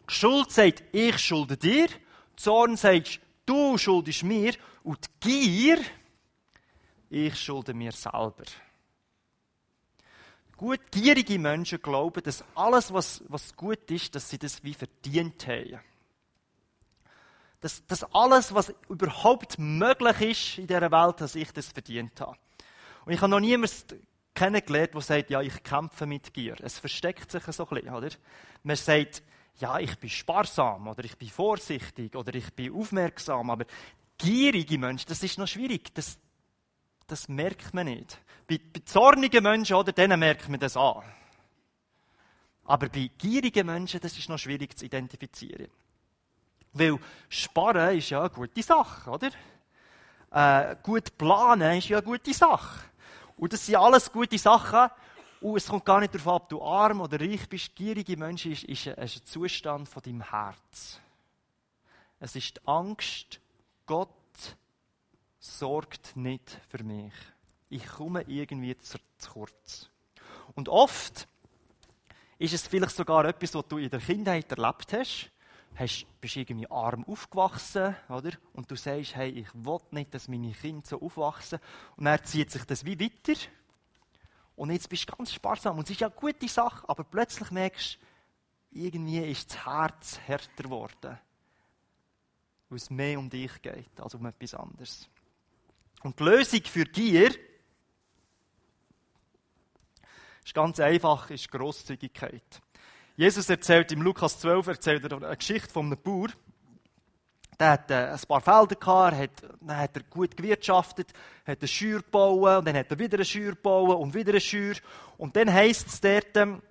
Schuld 0.07 0.51
sagt, 0.51 0.83
ich 0.93 1.19
schulde 1.19 1.57
dir. 1.57 1.89
Zorn 2.37 2.77
sagt, 2.77 3.21
du 3.45 3.77
schuldest 3.77 4.23
mir. 4.23 4.55
Und 4.83 5.21
Gier, 5.21 5.79
ich 7.11 7.39
schulde 7.39 7.75
mir 7.75 7.93
selber. 7.93 8.45
Gut 10.59 10.81
gierige 10.91 11.39
Menschen 11.39 11.81
glauben, 11.81 12.21
dass 12.21 12.45
alles, 12.57 12.93
was, 12.93 13.23
was 13.29 13.55
gut 13.55 13.89
ist, 13.93 14.13
dass 14.17 14.29
sie 14.29 14.39
das 14.39 14.63
wie 14.65 14.75
verdient 14.75 15.47
haben. 15.47 15.79
Dass, 17.61 17.87
dass 17.87 18.03
alles, 18.13 18.53
was 18.53 18.75
überhaupt 18.89 19.57
möglich 19.59 20.21
ist 20.21 20.59
in 20.59 20.67
dieser 20.67 20.91
Welt, 20.91 21.21
dass 21.21 21.37
ich 21.37 21.53
das 21.53 21.69
verdient 21.69 22.21
habe. 22.21 22.37
Und 23.05 23.13
ich 23.13 23.21
habe 23.21 23.31
noch 23.31 23.39
niemanden 23.39 24.05
kennengelernt, 24.35 24.95
der 24.95 25.01
sagt, 25.01 25.31
ja, 25.31 25.41
ich 25.41 25.63
kämpfe 25.63 26.07
mit 26.07 26.35
Gier. 26.35 26.57
Es 26.61 26.81
versteckt 26.81 27.31
sich 27.31 27.45
so 27.45 27.69
ein 27.69 27.75
bisschen, 27.77 27.95
oder? 27.95 28.11
Man 28.65 28.77
sagt, 28.77 29.23
ja, 29.61 29.79
ich 29.79 29.97
bin 29.99 30.11
sparsam, 30.11 30.89
oder 30.89 31.05
ich 31.05 31.17
bin 31.17 31.29
vorsichtig, 31.29 32.17
oder 32.17 32.35
ich 32.35 32.53
bin 32.53 32.75
aufmerksam, 32.75 33.51
aber 33.51 33.65
gierige 34.17 34.77
Menschen, 34.77 35.09
das 35.09 35.23
ist 35.23 35.39
noch 35.39 35.47
schwierig. 35.47 35.95
Das, 35.95 36.19
das 37.09 37.29
merkt 37.29 37.75
man 37.75 37.87
nicht. 37.87 38.19
Bei, 38.47 38.59
bei 38.59 38.81
zornigen 38.85 39.43
Menschen, 39.43 39.77
oder, 39.77 39.93
denen 39.93 40.21
merkt 40.21 40.49
man 40.49 40.61
das 40.61 40.77
an. 40.77 41.03
Aber 42.65 42.89
bei 42.89 43.11
gierigen 43.19 43.67
Menschen, 43.67 43.99
das 44.01 44.17
ist 44.17 44.29
noch 44.29 44.39
schwierig 44.39 44.79
zu 44.79 44.85
identifizieren. 44.85 45.69
Weil 46.73 46.99
Sparen 47.29 47.97
ist 47.97 48.11
ja 48.11 48.21
eine 48.21 48.31
gute 48.31 48.63
Sache, 48.63 49.11
oder? 49.11 49.31
Äh, 50.31 50.77
gut 50.83 51.17
planen 51.17 51.79
ist 51.79 51.89
ja 51.89 51.99
eine 51.99 52.07
gute 52.07 52.35
Sache. 52.35 52.85
Und 53.39 53.53
das 53.53 53.65
sind 53.65 53.77
alles 53.77 54.13
gute 54.13 54.37
Sachen. 54.39 54.91
Und 55.41 55.57
es 55.57 55.69
kommt 55.69 55.87
gar 55.87 56.01
nicht 56.01 56.15
darauf 56.15 56.29
ab, 56.29 56.43
ob 56.43 56.49
du 56.51 56.63
arm 56.63 57.01
oder 57.01 57.21
reich 57.21 57.49
bist. 57.49 57.75
Gierige 57.75 58.17
Menschen 58.17 58.53
ist, 58.53 58.65
ist, 58.65 58.89
ein, 58.89 59.05
ist 59.05 59.17
ein 59.17 59.25
Zustand 59.25 59.89
von 59.89 60.03
deinem 60.03 60.31
Herz. 60.31 61.01
Es 62.21 62.37
ist 62.37 62.57
die 62.57 62.69
Angst, 62.69 63.41
Gott 63.87 64.11
sorgt 65.39 66.17
nicht 66.17 66.61
für 66.69 66.83
mich. 66.83 67.13
Ich 67.69 67.87
komme 67.87 68.23
irgendwie 68.23 68.77
zu, 68.77 68.99
kurz. 69.33 69.91
Und 70.55 70.69
oft 70.69 71.29
ist 72.39 72.55
es 72.55 72.67
vielleicht 72.67 72.97
sogar 72.97 73.25
etwas, 73.25 73.55
was 73.55 73.67
du 73.69 73.79
in 73.79 73.91
der 73.91 74.01
Kindheit 74.01 74.51
erlebt 74.51 74.93
hast. 74.93 75.31
hast 75.75 76.07
bist 76.21 76.37
irgendwie 76.37 76.71
arm 76.71 77.05
aufgewachsen, 77.05 77.95
oder? 78.09 78.31
Und 78.53 78.71
du 78.71 78.77
sagst, 78.77 79.17
hey, 79.17 79.31
ich 79.31 79.49
will 79.55 79.81
nicht, 79.91 80.15
dass 80.15 80.29
meine 80.29 80.53
Kinder 80.53 80.87
so 80.87 81.01
aufwachsen. 81.01 81.59
Und 81.97 82.05
dann 82.05 82.23
zieht 82.25 82.51
sich 82.51 82.65
das 82.65 82.85
wie 82.85 82.99
weiter. 82.99 83.39
Und 84.57 84.71
jetzt 84.71 84.89
bist 84.89 85.09
du 85.09 85.17
ganz 85.17 85.33
sparsam. 85.33 85.79
Und 85.79 85.85
es 85.85 85.91
ist 85.91 86.01
ja 86.01 86.09
eine 86.09 86.17
gute 86.17 86.49
Sache, 86.49 86.89
aber 86.89 87.05
plötzlich 87.05 87.51
merkst 87.51 87.99
du, 88.01 88.07
irgendwie 88.71 89.19
ist 89.19 89.51
das 89.51 89.67
Herz 89.67 90.21
härter 90.27 90.63
geworden. 90.63 91.19
Weil 92.69 92.77
es 92.77 92.91
mehr 92.91 93.19
um 93.19 93.31
dich 93.31 93.63
geht, 93.63 94.01
als 94.01 94.15
um 94.15 94.27
etwas 94.27 94.55
anderes. 94.55 95.09
Und 96.03 96.19
die 96.19 96.25
Lösung 96.25 96.63
für 96.65 96.85
Gier 96.85 97.35
ist 100.45 100.55
ganz 100.55 100.81
einfach, 100.81 101.31
ist 101.31 101.51
Grosszügigkeit. 101.51 102.61
Jesus 103.17 103.51
erzählt 103.51 103.91
im 103.91 104.03
Lukas 104.03 104.39
12 104.39 104.67
erzählt 104.69 105.05
er 105.05 105.17
eine 105.17 105.37
Geschichte 105.37 105.69
von 105.69 105.87
einem 105.87 106.01
Bauer. 106.01 106.29
Der 107.59 107.71
hat 107.71 107.91
äh, 107.91 108.13
ein 108.13 108.21
paar 108.29 108.41
Felder 108.41 108.77
gehabt, 108.77 109.17
hat, 109.17 109.31
dann 109.61 109.77
hat 109.77 109.97
er 109.97 110.05
gut 110.05 110.37
gewirtschaftet, 110.37 111.13
hat 111.45 111.59
eine 111.59 111.67
Schür 111.67 112.01
gebaut, 112.01 112.59
und 112.61 112.65
dann 112.69 112.77
hat 112.77 112.91
er 112.93 112.99
wieder 113.01 113.17
eine 113.17 113.25
Schür 113.25 113.57
gebaut 113.57 113.99
und 113.99 114.15
wieder 114.15 114.31
eine 114.31 114.41
Schür. 114.41 114.77
Und 115.17 115.35
dann 115.35 115.53
heisst 115.53 115.89
es 115.89 116.01
dort, 116.01 116.37
ähm, 116.37 116.63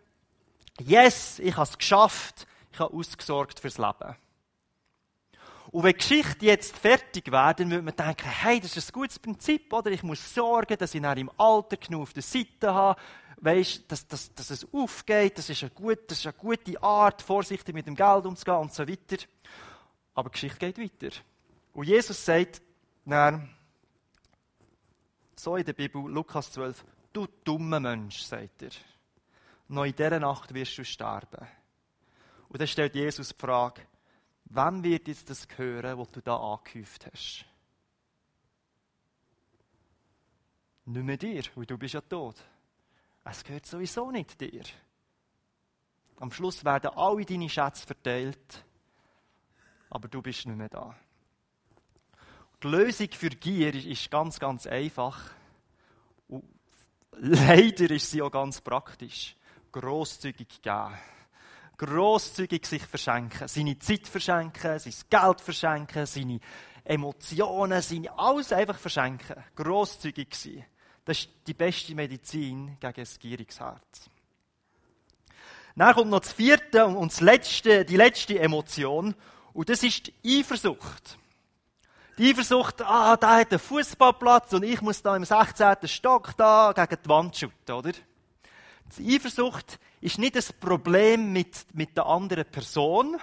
yes, 0.79 1.39
ich 1.39 1.53
habe 1.57 1.69
es 1.69 1.77
geschafft, 1.77 2.47
ich 2.71 2.79
habe 2.79 2.93
ausgesorgt 2.93 3.59
fürs 3.59 3.77
Leben. 3.77 4.15
Und 5.71 5.83
wenn 5.83 5.93
Geschichte 5.93 6.45
jetzt 6.45 6.77
fertig 6.77 7.31
wäre, 7.31 7.53
dann 7.55 7.69
würde 7.69 7.83
man 7.83 7.95
denken, 7.95 8.29
hey, 8.29 8.59
das 8.59 8.77
ist 8.77 8.89
ein 8.89 8.93
gutes 8.93 9.19
Prinzip, 9.19 9.71
oder? 9.73 9.91
Ich 9.91 10.03
muss 10.03 10.33
sorgen, 10.33 10.77
dass 10.77 10.95
ich 10.95 11.01
nach 11.01 11.15
im 11.17 11.31
Alter 11.37 11.77
genug 11.77 12.03
auf 12.03 12.13
der 12.13 12.23
Seite 12.23 12.73
habe, 12.73 12.99
weißt, 13.41 13.83
dass, 13.91 14.07
dass, 14.07 14.33
dass 14.33 14.49
es 14.49 14.73
aufgeht, 14.73 15.37
das 15.37 15.49
ist, 15.49 15.63
eine 15.63 15.71
gute, 15.71 16.03
das 16.07 16.19
ist 16.19 16.25
eine 16.25 16.33
gute 16.33 16.81
Art, 16.81 17.21
vorsichtig 17.21 17.75
mit 17.75 17.85
dem 17.85 17.95
Geld 17.95 18.25
umzugehen 18.25 18.57
und 18.57 18.73
so 18.73 18.87
weiter. 18.87 19.17
Aber 20.15 20.29
die 20.29 20.33
Geschichte 20.33 20.71
geht 20.71 20.79
weiter. 20.79 21.15
Und 21.73 21.85
Jesus 21.85 22.23
sagt, 22.23 22.61
dann, 23.05 23.49
so 25.35 25.55
in 25.55 25.65
der 25.65 25.73
Bibel, 25.73 26.01
Lukas 26.09 26.51
12, 26.51 26.83
du 27.13 27.27
dummer 27.43 27.79
Mensch, 27.79 28.21
sagt 28.21 28.63
er. 28.63 28.71
Noch 29.67 29.83
in 29.83 29.95
dieser 29.95 30.19
Nacht 30.19 30.53
wirst 30.53 30.77
du 30.77 30.85
sterben. 30.85 31.45
Und 32.49 32.59
dann 32.59 32.67
stellt 32.67 32.95
Jesus 32.95 33.29
die 33.29 33.35
Frage, 33.39 33.81
wann 34.49 34.83
wird 34.83 35.07
jetzt 35.07 35.29
das 35.29 35.47
gehören, 35.47 35.97
was 35.97 36.09
du 36.09 36.21
da 36.21 36.35
angehäuft 36.35 37.05
hast? 37.05 37.45
Nicht 40.85 41.03
mehr 41.03 41.17
dir, 41.17 41.43
weil 41.55 41.65
du 41.65 41.77
bist 41.77 41.93
ja 41.93 42.01
tot. 42.01 42.35
Es 43.25 43.43
gehört 43.43 43.65
sowieso 43.65 44.09
nicht 44.09 44.39
dir. 44.39 44.63
Am 46.19 46.31
Schluss 46.31 46.63
werden 46.63 46.91
alle 46.95 47.25
deine 47.25 47.49
Schätze 47.49 47.85
verteilt, 47.85 48.65
aber 49.89 50.07
du 50.07 50.21
bist 50.21 50.45
nicht 50.45 50.57
mehr 50.57 50.69
da. 50.69 50.95
Die 52.63 52.67
Lösung 52.67 53.09
für 53.11 53.29
Gier 53.29 53.75
ist 53.75 54.09
ganz, 54.09 54.39
ganz 54.39 54.65
einfach. 54.65 55.29
Und 56.27 56.43
leider 57.11 57.91
ist 57.91 58.09
sie 58.09 58.21
auch 58.21 58.31
ganz 58.31 58.61
praktisch. 58.61 59.35
Grosszügig 59.71 60.61
geben. 60.61 60.97
Grosszügig 61.77 62.65
sich 62.65 62.83
verschenken. 62.83 63.47
Seine 63.47 63.77
Zeit 63.77 64.07
verschenken, 64.07 64.79
sein 64.79 64.93
Geld 65.09 65.41
verschenken, 65.41 66.05
seine 66.05 66.39
Emotionen, 66.83 67.81
seine 67.81 68.17
alles 68.17 68.51
einfach 68.51 68.79
verschenken. 68.79 69.43
Grosszügig 69.55 70.33
sein. 70.33 70.65
Das 71.05 71.19
ist 71.19 71.29
die 71.45 71.53
beste 71.53 71.95
Medizin 71.95 72.77
gegen 72.79 73.01
ein 73.01 73.07
gieriges 73.19 73.59
Herz. 73.59 74.09
Dann 75.75 75.93
kommt 75.93 76.09
noch 76.09 76.21
das 76.21 76.33
vierte 76.33 76.85
und 76.87 77.11
das 77.11 77.21
letzte, 77.21 77.85
die 77.85 77.97
letzte 77.97 78.39
Emotion. 78.39 79.13
Und 79.53 79.69
das 79.69 79.83
ist 79.83 80.07
die 80.23 80.39
Eifersucht. 80.39 81.17
Die 82.17 82.31
Eifersucht, 82.31 82.81
ah, 82.81 83.15
da 83.15 83.37
hat 83.37 83.51
einen 83.51 83.59
Fußballplatz 83.59 84.53
und 84.53 84.63
ich 84.63 84.81
muss 84.81 85.03
da 85.03 85.15
im 85.15 85.23
16. 85.23 85.75
Stock 85.87 86.35
da 86.35 86.73
gegen 86.73 87.01
die 87.03 87.09
Wand 87.09 87.37
schütten, 87.37 87.75
oder? 87.75 87.91
Die 88.95 89.15
Eifersucht 89.15 89.79
ist 90.01 90.17
nicht 90.17 90.35
das 90.35 90.53
Problem 90.53 91.33
mit, 91.33 91.65
mit 91.73 91.97
der 91.97 92.05
anderen 92.05 92.45
Person, 92.45 93.17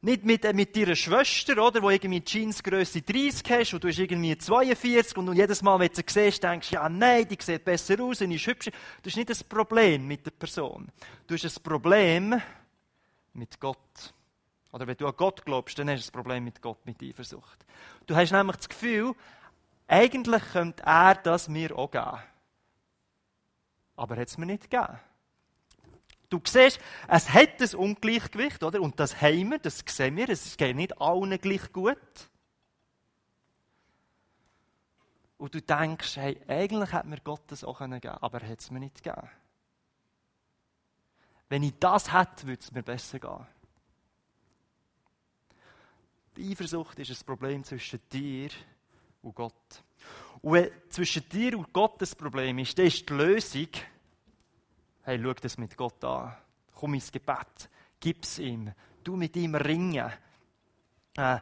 nicht 0.00 0.24
mit, 0.24 0.44
äh, 0.44 0.52
mit 0.52 0.76
deiner 0.76 0.94
Schwester, 0.94 1.62
oder, 1.62 1.82
wo 1.82 1.90
irgendwie 1.90 2.22
Jeansgröße 2.24 3.02
30 3.02 3.50
hast 3.50 3.74
und 3.74 3.84
du 3.84 3.88
hast 3.88 3.98
irgendwie 3.98 4.36
42 4.38 5.16
und 5.16 5.26
du 5.26 5.32
jedes 5.32 5.60
Mal, 5.62 5.78
wenn 5.80 5.88
du 5.88 5.96
sie 5.96 6.04
siehst, 6.06 6.42
denkst, 6.42 6.70
ja, 6.70 6.88
nein, 6.88 7.26
die 7.28 7.36
sieht 7.40 7.64
besser 7.64 8.00
aus, 8.00 8.18
sie 8.18 8.32
ist 8.32 8.46
hübscher. 8.46 8.70
Das 9.02 9.12
ist 9.12 9.16
nicht 9.16 9.30
das 9.30 9.42
Problem 9.42 10.06
mit 10.06 10.24
der 10.24 10.30
Person. 10.30 10.88
Du 11.26 11.34
hast 11.34 11.44
ein 11.44 11.62
Problem 11.62 12.40
mit 13.34 13.58
Gott. 13.58 14.14
Oder 14.70 14.86
wenn 14.86 14.96
du 14.96 15.06
an 15.06 15.14
Gott 15.16 15.44
glaubst, 15.44 15.78
dann 15.78 15.90
hast 15.90 16.06
du 16.06 16.10
ein 16.10 16.12
Problem 16.12 16.44
mit 16.44 16.62
Gott, 16.62 16.84
mit 16.84 17.02
Eifersucht. 17.02 17.64
Du 18.06 18.14
hast 18.14 18.30
nämlich 18.30 18.56
das 18.56 18.68
Gefühl, 18.68 19.14
eigentlich 19.88 20.42
könnte 20.52 20.82
er 20.84 21.14
das 21.16 21.48
mir 21.48 21.76
auch 21.76 21.90
geben. 21.90 22.18
Aber 23.98 24.14
er 24.14 24.22
hat 24.22 24.28
es 24.28 24.38
mir 24.38 24.46
nicht 24.46 24.70
gegeben. 24.70 24.98
Du 26.30 26.40
siehst, 26.44 26.78
es 27.08 27.30
hat 27.30 27.60
ein 27.60 27.74
Ungleichgewicht, 27.74 28.62
oder? 28.62 28.80
Und 28.80 29.00
das 29.00 29.20
haben 29.20 29.50
wir, 29.50 29.58
das 29.58 29.82
sehen 29.86 30.16
wir, 30.16 30.28
es 30.28 30.56
geht 30.56 30.76
nicht 30.76 31.00
allen 31.00 31.36
gleich 31.38 31.72
gut. 31.72 31.98
Und 35.36 35.54
du 35.54 35.60
denkst, 35.60 36.16
hey, 36.16 36.40
eigentlich 36.46 36.92
hätte 36.92 37.08
mir 37.08 37.20
Gott 37.20 37.42
das 37.48 37.64
auch 37.64 37.78
geben 37.78 38.00
können, 38.00 38.18
aber 38.20 38.42
er 38.42 38.50
hat 38.50 38.60
es 38.60 38.70
mir 38.70 38.80
nicht 38.80 39.02
gegeben. 39.02 39.28
Wenn 41.48 41.62
ich 41.62 41.74
das 41.80 42.12
hätte, 42.12 42.46
würde 42.46 42.60
es 42.60 42.72
mir 42.72 42.82
besser 42.82 43.18
gehen. 43.18 43.46
Die 46.36 46.52
Eifersucht 46.52 46.98
ist 46.98 47.10
ein 47.10 47.26
Problem 47.26 47.64
zwischen 47.64 48.00
dir 48.12 48.50
und 49.22 49.34
Gott. 49.34 49.82
Und 50.42 50.52
wenn 50.52 50.70
zwischen 50.88 51.28
dir 51.28 51.58
und 51.58 51.72
Gott 51.72 52.00
das 52.00 52.14
Problem 52.14 52.58
ist, 52.58 52.78
dann 52.78 52.86
ist 52.86 53.08
die 53.08 53.12
Lösung, 53.12 53.68
hey, 55.02 55.20
schau 55.22 55.32
das 55.34 55.58
mit 55.58 55.76
Gott 55.76 56.04
an. 56.04 56.36
Komm 56.74 56.94
ins 56.94 57.10
Gebet, 57.10 57.68
gib 57.98 58.22
es 58.22 58.38
ihm. 58.38 58.72
Du 59.02 59.16
mit 59.16 59.34
ihm 59.36 59.54
ringen. 59.54 60.12
Äh, 61.16 61.38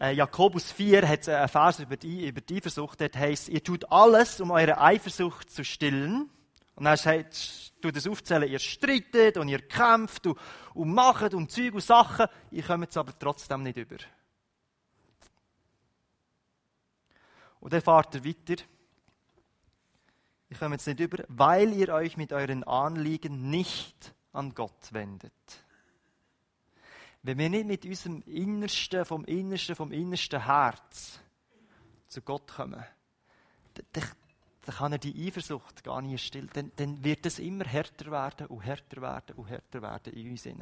äh, 0.00 0.12
Jakobus 0.12 0.70
4 0.72 1.06
hat 1.08 1.28
einen 1.28 1.48
Vers 1.48 1.80
über 1.80 1.96
die, 1.96 2.28
über 2.28 2.40
die 2.40 2.56
Eifersucht, 2.56 3.00
dort 3.00 3.16
heisst, 3.16 3.48
ihr 3.48 3.62
tut 3.62 3.90
alles, 3.90 4.40
um 4.40 4.50
eure 4.50 4.80
Eifersucht 4.80 5.50
zu 5.50 5.64
stillen. 5.64 6.30
Und 6.76 6.84
dann 6.84 6.96
sagt, 6.96 7.72
du 7.80 7.90
das 7.90 8.06
aufzählen, 8.06 8.48
ihr 8.48 8.60
streitet 8.60 9.36
und 9.36 9.48
ihr 9.48 9.60
kämpft 9.60 10.28
und, 10.28 10.38
und 10.74 10.94
macht 10.94 11.34
und 11.34 11.50
Zeug 11.50 11.74
und 11.74 11.82
Sachen, 11.82 12.26
ihr 12.52 12.62
kommt 12.62 12.90
es 12.90 12.96
aber 12.96 13.18
trotzdem 13.18 13.64
nicht 13.64 13.76
über. 13.76 13.96
Und 17.60 17.72
dann 17.72 17.82
fahrt 17.82 18.14
er 18.14 18.24
weiter. 18.24 18.62
Ich 20.48 20.58
komme 20.58 20.76
jetzt 20.76 20.86
nicht 20.86 21.00
über, 21.00 21.24
weil 21.28 21.72
ihr 21.72 21.90
euch 21.90 22.16
mit 22.16 22.32
euren 22.32 22.64
Anliegen 22.64 23.50
nicht 23.50 24.14
an 24.32 24.54
Gott 24.54 24.92
wendet. 24.92 25.32
Wenn 27.22 27.38
wir 27.38 27.50
nicht 27.50 27.66
mit 27.66 27.84
unserem 27.84 28.22
Innersten, 28.22 29.04
vom 29.04 29.24
Innersten, 29.24 29.74
vom 29.74 29.92
innersten 29.92 30.44
Herz 30.44 31.18
zu 32.06 32.22
Gott 32.22 32.52
kommen, 32.52 32.82
dann, 33.74 34.04
dann 34.62 34.74
kann 34.74 34.92
er 34.92 34.98
die 34.98 35.26
Eifersucht 35.26 35.84
gar 35.84 36.00
nicht 36.00 36.24
stillen. 36.24 36.48
Dann, 36.54 36.72
dann 36.76 37.04
wird 37.04 37.26
es 37.26 37.38
immer 37.38 37.64
härter 37.64 38.10
werden 38.10 38.46
und 38.46 38.60
härter 38.60 39.02
werden 39.02 39.36
und 39.36 39.48
härter 39.48 39.82
werden 39.82 40.14
in 40.14 40.30
uns. 40.30 40.46
Ich 40.46 40.56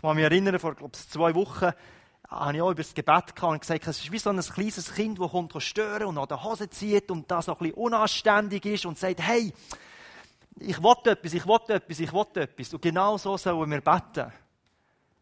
kann 0.00 0.16
mich 0.16 0.24
erinnern, 0.24 0.58
vor 0.58 0.74
glaube 0.74 0.92
ich, 0.94 1.08
zwei 1.08 1.34
Wochen 1.34 1.72
habe 2.28 2.56
ich 2.56 2.62
auch 2.62 2.70
über 2.70 2.82
das 2.82 2.94
Gebet 2.94 3.36
gehabt 3.36 3.42
und 3.42 3.60
gesagt, 3.60 3.86
es 3.86 3.98
ist 3.98 4.12
wie 4.12 4.18
so 4.18 4.30
ein 4.30 4.40
kleines 4.40 4.94
Kind, 4.94 5.20
das 5.20 5.30
kommt 5.30 5.62
stören 5.62 6.06
und 6.06 6.18
an 6.18 6.28
der 6.28 6.42
Hose 6.42 6.68
zieht 6.70 7.10
und 7.10 7.30
das 7.30 7.46
noch 7.46 7.60
ein 7.60 7.68
bisschen 7.68 7.82
unanständig 7.82 8.64
ist 8.66 8.86
und 8.86 8.98
sagt, 8.98 9.20
hey, 9.20 9.52
ich 10.60 10.82
will 10.82 10.96
etwas, 11.04 11.34
ich 11.34 11.46
will 11.46 11.60
etwas, 11.68 12.00
ich 12.00 12.12
will 12.12 12.26
etwas. 12.34 12.74
Und 12.74 12.82
genau 12.82 13.18
so 13.18 13.36
sollen 13.36 13.70
wir 13.70 13.80
beten. 13.80 14.32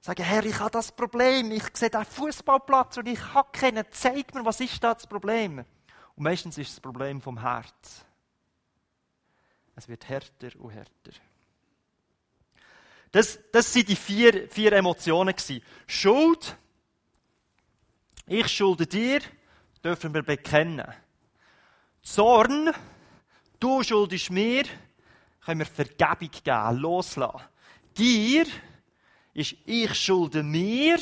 Sagen, 0.01 0.25
Herr, 0.25 0.45
ich 0.45 0.59
habe 0.59 0.71
das 0.71 0.91
Problem, 0.91 1.53
ich 1.53 1.65
sehe 1.75 1.89
den 1.89 2.05
Fußballplatz 2.05 2.97
und 2.97 3.07
ich 3.07 3.35
habe 3.35 3.49
keinen, 3.53 3.85
zeig 3.93 4.35
mir, 4.35 4.45
was 4.45 4.61
ist 4.61 4.83
da 4.83 4.95
das 4.95 5.07
Problem? 5.07 5.65
Und 6.17 6.25
meistens 6.25 6.59
ist 6.59 6.73
das 6.73 6.81
Problem 6.81 7.21
vom 7.21 7.41
Herz. 7.41 8.05
Es 9.77 9.89
wird 9.89 10.09
härter 10.09 10.51
und 10.59 10.71
härter. 10.71 11.13
Das, 13.13 13.39
das 13.53 13.73
sind 13.73 13.89
die 13.89 13.97
vier, 13.97 14.49
vier 14.49 14.73
Emotionen 14.73 15.35
gewesen. 15.35 15.63
Schuld, 15.87 16.57
ich 18.27 18.49
schulde 18.49 18.87
dir, 18.87 19.21
dürfen 19.83 20.15
wir 20.15 20.23
bekennen. 20.23 20.87
Zorn, 22.03 22.71
du 23.59 23.83
schuldest 23.83 24.31
mir, 24.31 24.65
können 25.45 25.61
wir 25.61 25.67
Vergebung 25.67 26.31
geben, 26.31 26.77
loslassen. 26.79 27.43
Gier 27.95 28.47
ist, 29.35 29.57
ich 29.67 29.95
schulde 29.95 30.43
mir. 30.43 30.99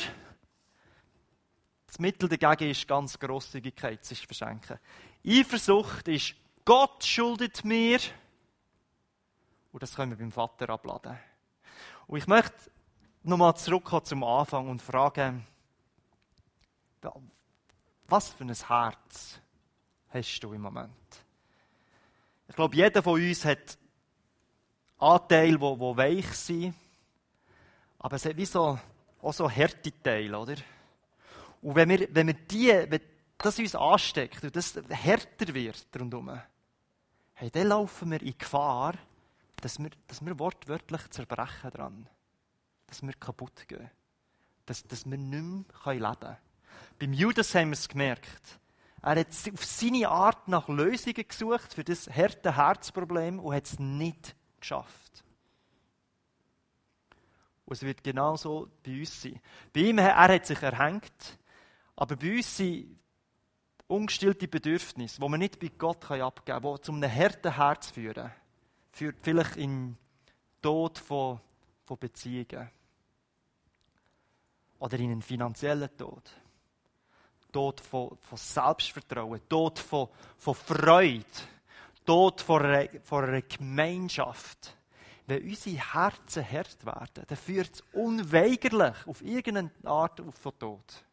Das 1.87 1.99
Mittel 1.99 2.29
dagegen 2.29 2.71
ist 2.71 2.87
ganz 2.87 3.19
Grosszügigkeit, 3.19 4.03
sich 4.05 4.25
verschenken. 4.25 4.79
Eifersucht 5.25 6.07
ist, 6.07 6.35
Gott 6.63 7.03
schuldet 7.03 7.65
mir. 7.65 7.99
Und 9.71 9.83
das 9.83 9.95
können 9.95 10.11
wir 10.11 10.17
beim 10.17 10.31
Vater 10.31 10.69
abladen. 10.69 11.17
Und 12.07 12.17
ich 12.17 12.27
möchte 12.27 12.71
nochmal 13.23 13.55
zurückkommen 13.55 14.05
zum 14.05 14.23
Anfang 14.23 14.69
und 14.69 14.81
fragen, 14.81 15.45
was 18.07 18.29
für 18.29 18.43
ein 18.43 18.53
Herz 18.53 19.39
hast 20.09 20.39
du 20.39 20.53
im 20.53 20.61
Moment? 20.61 20.91
Ich 22.47 22.55
glaube, 22.55 22.75
jeder 22.75 23.01
von 23.01 23.13
uns 23.13 23.45
hat 23.45 23.77
Anteile, 24.97 25.57
die, 25.57 25.57
die 25.57 25.97
weich 25.97 26.33
sind, 26.33 26.75
aber 27.99 28.15
es 28.17 28.25
hat 28.25 28.35
wie 28.35 28.45
so, 28.45 28.77
auch 29.21 29.33
so 29.33 29.49
harte 29.49 29.91
Teile, 30.03 30.37
oder? 30.37 30.55
Und 31.61 31.75
wenn 31.75 31.89
wir, 31.89 32.07
wenn 32.11 32.27
wir 32.27 32.33
die, 32.33 32.67
wenn 32.67 33.01
das 33.37 33.57
uns 33.57 33.75
ansteckt 33.75 34.43
und 34.43 34.55
das 34.55 34.75
härter 34.89 35.53
wird 35.53 35.87
rundherum, 35.97 36.39
hey, 37.33 37.49
dann 37.49 37.67
laufen 37.67 38.11
wir 38.11 38.21
in 38.21 38.37
Gefahr, 38.37 38.95
dass 39.57 39.79
wir, 39.79 39.91
dass 40.07 40.23
wir 40.23 40.37
wortwörtlich 40.37 41.09
zerbrechen 41.09 41.71
dran. 41.71 42.09
Dass 42.87 43.01
wir 43.01 43.13
kaputt 43.13 43.67
gehen. 43.67 43.89
Dass, 44.65 44.83
dass 44.83 45.09
wir 45.09 45.17
nicht 45.17 45.31
mehr 45.85 45.93
leben 45.93 46.19
können. 46.19 46.37
Beim 47.01 47.13
Judas 47.13 47.55
haben 47.55 47.69
wir 47.69 47.73
es 47.73 47.89
gemerkt. 47.89 48.59
Er 49.01 49.15
hat 49.15 49.27
auf 49.51 49.65
seine 49.65 50.07
Art 50.07 50.47
nach 50.47 50.67
Lösungen 50.67 51.27
gesucht 51.27 51.73
für 51.73 51.83
das 51.83 52.07
harte 52.07 52.55
Herzproblem 52.55 53.39
und 53.39 53.55
hat 53.55 53.65
es 53.65 53.79
nicht 53.79 54.35
geschafft. 54.59 55.23
Und 57.65 57.73
es 57.73 57.81
wird 57.81 58.03
genauso 58.03 58.69
bei 58.85 58.99
uns 58.99 59.19
sein. 59.19 59.41
Bei 59.73 59.79
ihm, 59.79 59.97
er 59.97 60.15
hat 60.15 60.45
sich 60.45 60.61
erhängt, 60.61 61.39
aber 61.95 62.15
bei 62.17 62.35
uns 62.35 62.57
sind 62.57 62.99
ungestillte 63.87 64.47
Bedürfnisse, 64.47 65.19
die 65.19 65.27
man 65.27 65.39
nicht 65.39 65.59
bei 65.59 65.71
Gott 65.75 66.03
abgeben 66.11 66.61
kann, 66.61 66.75
die 66.75 66.81
zu 66.81 66.91
einem 66.91 67.15
harten 67.15 67.55
Herz 67.55 67.89
führen. 67.89 68.31
Führt 68.91 69.17
vielleicht 69.23 69.55
in 69.55 69.97
Tod 70.61 70.99
von, 70.99 71.39
von 71.83 71.97
Beziehungen. 71.97 72.69
Oder 74.77 74.99
in 74.99 75.13
einen 75.13 75.21
finanziellen 75.23 75.89
Tod. 75.97 76.40
Tod 77.51 77.81
von, 77.81 78.17
von 78.17 78.37
Selbstvertrauen, 78.37 79.41
Tod 79.47 79.79
von, 79.79 80.07
von 80.37 80.55
Freude, 80.55 81.25
Tod 82.05 82.41
von 82.41 82.65
einer, 82.65 82.87
von 83.03 83.25
einer 83.25 83.41
Gemeinschaft. 83.41 84.75
Wenn 85.27 85.43
unsere 85.43 85.93
Herzen 85.93 86.51
hart 86.51 86.85
werden, 86.85 87.25
dann 87.27 87.37
führt 87.37 87.75
es 87.75 87.83
unweigerlich 87.93 88.95
auf 89.05 89.21
irgendeine 89.21 89.71
Art 89.83 90.21
von 90.41 90.59
Tod. 90.59 91.05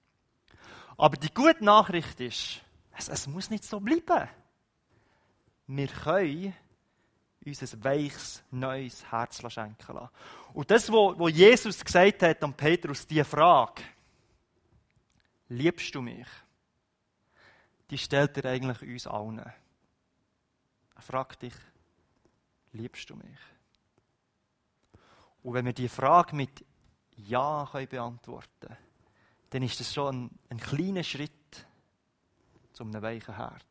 Aber 0.97 1.17
die 1.17 1.33
gute 1.33 1.65
Nachricht 1.65 2.19
ist, 2.21 2.61
es, 2.97 3.09
es 3.09 3.27
muss 3.27 3.51
nicht 3.51 3.65
so 3.65 3.79
bleiben. 3.79 4.29
Wir 5.69 5.87
können 5.87 6.55
uns 7.45 7.75
ein 7.75 7.85
weiches, 7.85 8.43
neues 8.51 9.11
Herz 9.11 9.41
schenken 9.53 9.95
lassen. 9.95 10.11
Und 10.55 10.71
das, 10.71 10.91
was 10.91 11.33
Jesus 11.33 11.85
gesagt 11.85 12.23
hat 12.23 12.43
an 12.43 12.55
Petrus, 12.55 13.07
die 13.07 13.23
Frage, 13.23 13.83
liebst 15.49 15.95
du 15.95 16.03
mich? 16.03 16.27
Die 17.91 17.99
stellt 17.99 18.37
er 18.37 18.51
eigentlich 18.51 18.83
uns 18.83 19.07
allen. 19.07 19.39
Er 19.39 21.03
fragt 21.03 21.43
dich, 21.43 21.55
liebst 22.73 23.09
du 23.11 23.17
mich? 23.17 23.39
Und 25.43 25.55
wenn 25.55 25.65
wir 25.65 25.73
die 25.73 25.89
Frage 25.89 26.37
mit 26.37 26.65
Ja 27.17 27.69
können 27.71 27.89
beantworten 27.89 28.77
dann 29.51 29.63
ist 29.63 29.81
das 29.81 29.93
schon 29.93 30.25
ein, 30.25 30.31
ein 30.51 30.59
kleiner 30.59 31.03
Schritt 31.03 31.33
zu 32.73 32.85
einem 32.85 33.01
weichen 33.03 33.35
Herz. 33.35 33.65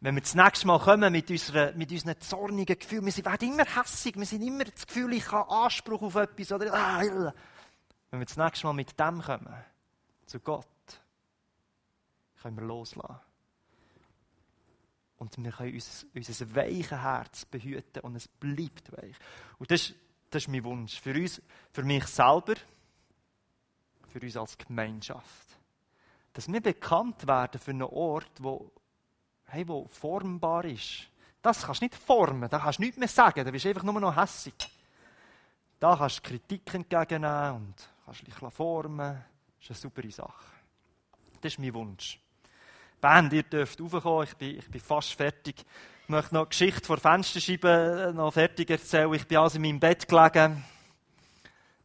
Wenn 0.00 0.16
wir 0.16 0.22
das 0.22 0.34
nächste 0.34 0.66
Mal 0.66 0.80
kommen 0.80 1.12
mit, 1.12 1.30
unserer, 1.30 1.72
mit 1.72 1.92
unseren 1.92 2.20
zornigen 2.20 2.78
Gefühlen, 2.78 3.06
wir 3.06 3.24
werden 3.24 3.52
immer 3.52 3.64
hässig, 3.64 4.16
wir 4.16 4.26
sind 4.26 4.42
immer 4.42 4.64
das 4.64 4.86
Gefühl, 4.86 5.12
ich 5.12 5.30
habe 5.30 5.48
Anspruch 5.48 6.02
auf 6.02 6.16
etwas. 6.16 6.50
Oder, 6.50 6.74
ah, 6.74 7.32
wenn 8.10 8.20
wir 8.20 8.26
das 8.26 8.36
nächste 8.36 8.66
Mal 8.66 8.72
mit 8.72 8.98
dem 8.98 9.22
kommen, 9.22 9.54
zu 10.26 10.40
Gott, 10.40 10.66
können 12.40 12.56
wir 12.56 12.64
loslassen. 12.64 13.20
Und 15.18 15.38
wir 15.38 15.52
können 15.52 15.74
unser, 15.74 16.06
unser 16.14 16.54
weiches 16.56 16.90
Herz 16.90 17.44
behüten 17.44 18.00
und 18.00 18.16
es 18.16 18.26
bleibt 18.26 18.90
weich. 18.92 19.14
Und 19.58 19.70
das, 19.70 19.94
das 20.30 20.42
ist 20.42 20.48
mein 20.48 20.64
Wunsch. 20.64 21.00
Für 21.00 21.14
uns, 21.14 21.40
für 21.70 21.84
mich 21.84 22.04
selber, 22.06 22.54
für 24.08 24.20
uns 24.20 24.36
als 24.36 24.58
Gemeinschaft. 24.58 25.46
Dass 26.32 26.50
wir 26.50 26.60
bekannt 26.60 27.26
werden 27.26 27.60
für 27.60 27.70
einen 27.70 27.82
Ort, 27.82 28.32
wo, 28.40 28.72
hey, 29.46 29.66
wo 29.68 29.86
formbar 29.86 30.64
ist. 30.64 31.08
Das 31.40 31.62
kannst 31.62 31.82
du 31.82 31.84
nicht 31.84 31.94
formen, 31.94 32.48
da 32.48 32.58
kannst 32.58 32.78
du 32.78 32.82
nichts 32.82 32.98
mehr 32.98 33.08
sagen, 33.08 33.44
da 33.44 33.50
bist 33.50 33.64
du 33.64 33.68
einfach 33.68 33.82
nur 33.82 34.00
noch 34.00 34.16
hässig. 34.16 34.54
Da 35.78 35.96
kannst 35.96 36.18
du 36.18 36.22
Kritik 36.22 36.74
entgegennehmen 36.74 37.56
und 37.56 37.88
kannst 38.04 38.26
dich 38.26 38.34
formen. 38.34 39.24
Das 39.68 39.78
ist 39.78 39.84
eine 39.84 39.92
super 39.92 40.10
Sache. 40.10 40.46
Das 41.40 41.52
ist 41.52 41.58
mein 41.58 41.72
Wunsch. 41.74 42.18
Band, 43.00 43.32
ihr 43.32 43.44
dürft 43.44 43.80
raufkommen, 43.80 44.24
ich 44.24 44.34
bin, 44.34 44.58
ich 44.58 44.68
bin 44.68 44.80
fast 44.80 45.12
fertig. 45.14 45.64
Ich 46.02 46.08
möchte 46.08 46.34
noch 46.34 46.42
eine 46.42 46.48
Geschichte 46.48 46.84
vor 46.84 46.98
Fensterscheiben 46.98 47.98
äh, 47.98 48.12
noch 48.12 48.32
fertig 48.32 48.70
erzählen. 48.70 49.12
Ich 49.14 49.26
bin 49.26 49.38
also 49.38 49.56
in 49.56 49.62
meinem 49.62 49.80
Bett 49.80 50.08
gelegen, 50.08 50.64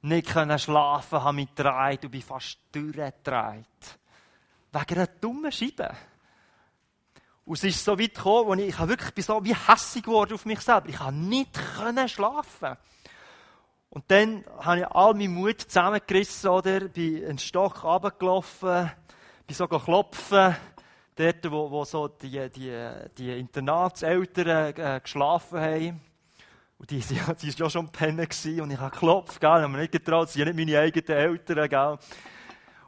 nicht 0.02 0.30
können 0.30 0.58
schlafen, 0.58 1.24
habe 1.24 1.36
mich 1.36 1.54
gedreht 1.54 2.04
und 2.06 2.12
bin 2.12 2.22
fast 2.22 2.58
durchgedreht. 2.72 3.66
Wegen 4.72 4.96
einer 4.96 5.08
dummen 5.08 5.52
Scheibe. 5.52 5.96
Und 7.46 7.58
es 7.58 7.64
ist 7.64 7.86
so 7.86 7.98
weit 7.98 8.16
gekommen, 8.16 8.48
wo 8.48 8.54
ich, 8.56 8.70
ich 8.70 8.88
wirklich 8.88 9.14
bin 9.14 9.24
so 9.24 9.44
wie 9.44 9.56
hässig 9.56 10.04
geworden 10.04 10.34
auf 10.34 10.46
mich 10.46 10.62
selber. 10.62 10.90
Ich 10.90 10.98
konnte 10.98 11.20
nicht 11.20 11.54
können 11.54 12.10
schlafen. 12.10 12.76
Und 13.90 14.04
dann 14.10 14.44
habe 14.60 14.80
ich 14.80 14.88
all 14.88 15.14
meinen 15.14 15.34
Mut 15.34 15.62
zusammengerissen, 15.62 16.50
oder? 16.50 16.82
Bin 16.82 17.26
einen 17.26 17.38
Stock 17.38 17.84
runtergelaufen, 17.84 18.92
bin 19.46 19.56
so 19.56 19.68
klopfen, 19.68 20.56
dort, 21.16 21.52
wo, 21.52 21.72
wo 21.72 21.86
so 21.86 22.08
die, 22.08 22.50
die, 22.50 22.90
die 23.18 23.40
Internatseltern 23.40 24.74
äh, 24.76 25.00
geschlafen 25.02 25.60
haben. 25.60 26.02
Und 26.78 26.92
die, 26.92 27.00
die, 27.00 27.20
die 27.36 27.50
ja 27.50 27.70
schon 27.70 27.90
pennen 27.90 28.20
und 28.20 28.72
ich 28.72 28.80
habe 28.80 28.92
geklopft, 28.92 29.40
gell, 29.40 29.50
habe 29.50 29.68
mir 29.68 29.80
nicht 29.80 29.94
getraut, 29.94 30.30
sie 30.30 30.40
sind 30.40 30.56
nicht 30.56 30.68
meine 30.68 30.80
eigenen 30.80 31.18
Eltern, 31.18 31.70
gell. 31.70 31.98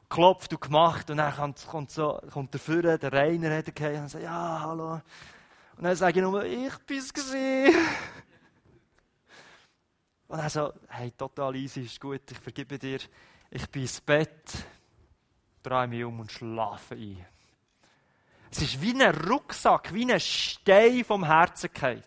Klopft 0.09 0.51
und 0.53 0.62
gemacht 0.62 1.09
und 1.12 1.17
dann 1.17 1.35
kommt, 1.35 1.67
kommt, 1.67 1.91
so, 1.91 2.19
kommt 2.31 2.51
der 2.51 2.59
Führer, 2.59 2.97
der 2.97 3.13
Rainer, 3.13 3.55
hat 3.55 3.79
er 3.79 4.01
und 4.01 4.09
sagt, 4.09 4.23
ja, 4.23 4.59
hallo. 4.63 5.01
Und 5.77 5.83
dann 5.83 5.95
sage 5.95 6.19
ich 6.19 6.25
nur, 6.25 6.43
ich 6.43 6.77
bin's 6.88 7.13
gewesen. 7.13 7.75
Und 10.30 10.38
er 10.38 10.50
so, 10.52 10.72
hey, 10.89 11.12
total 11.12 11.56
easy, 11.56 11.82
ist 11.82 12.00
gut, 12.00 12.22
ich 12.30 12.38
vergebe 12.38 12.78
dir. 12.78 13.00
Ich 13.50 13.68
bin 13.70 13.82
ins 13.82 14.00
Bett, 14.00 14.54
drehe 15.63 15.88
mich 15.88 16.04
um 16.04 16.20
und 16.20 16.32
schlafe 16.32 16.94
ein. 16.94 17.26
Es 18.52 18.62
ist 18.62 18.80
wie 18.80 18.94
ein 18.94 19.15
Rucksack, 19.28 19.92
wie 19.92 20.12
ein 20.12 20.20
Stein 20.20 21.04
vom 21.04 21.26
Herzen 21.26 21.74
gefallen. 21.74 22.04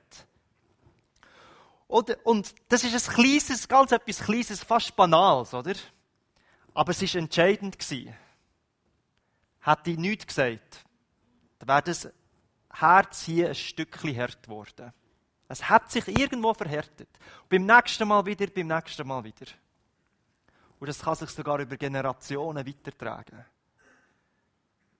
Und 1.89 2.55
das 2.69 2.85
ist 2.85 3.09
ein 3.09 3.15
kleines, 3.15 3.67
ganz 3.67 3.91
etwas 3.91 4.21
Kleines, 4.21 4.63
fast 4.63 4.95
Banales, 4.95 5.53
oder? 5.53 5.75
Aber 6.75 6.93
es 6.93 7.03
war 7.03 7.21
entscheidend. 7.21 7.77
Hätte 9.61 9.91
ich 9.91 9.99
nichts 9.99 10.29
gesagt, 10.29 10.85
dann 11.59 11.69
wäre 11.69 11.83
das 11.83 12.09
Herz 12.73 13.25
hier 13.25 13.49
ein 13.49 13.55
Stückchen 13.57 14.17
hart 14.17 14.45
geworden. 14.45 14.93
Es 15.53 15.69
hat 15.69 15.91
sich 15.93 16.09
irgendwo 16.09 16.55
verhärtet. 16.55 17.11
Beim 17.47 17.67
nächsten 17.67 18.09
Mal 18.09 18.25
wieder, 18.25 18.47
beim 18.47 18.69
nächsten 18.69 19.07
Mal 19.07 19.23
wieder. 19.23 19.45
Und 20.81 20.89
das 20.89 21.01
kann 21.01 21.15
sich 21.15 21.29
sogar 21.29 21.59
über 21.61 21.77
Generationen 21.77 22.67
weitertragen. 22.67 23.45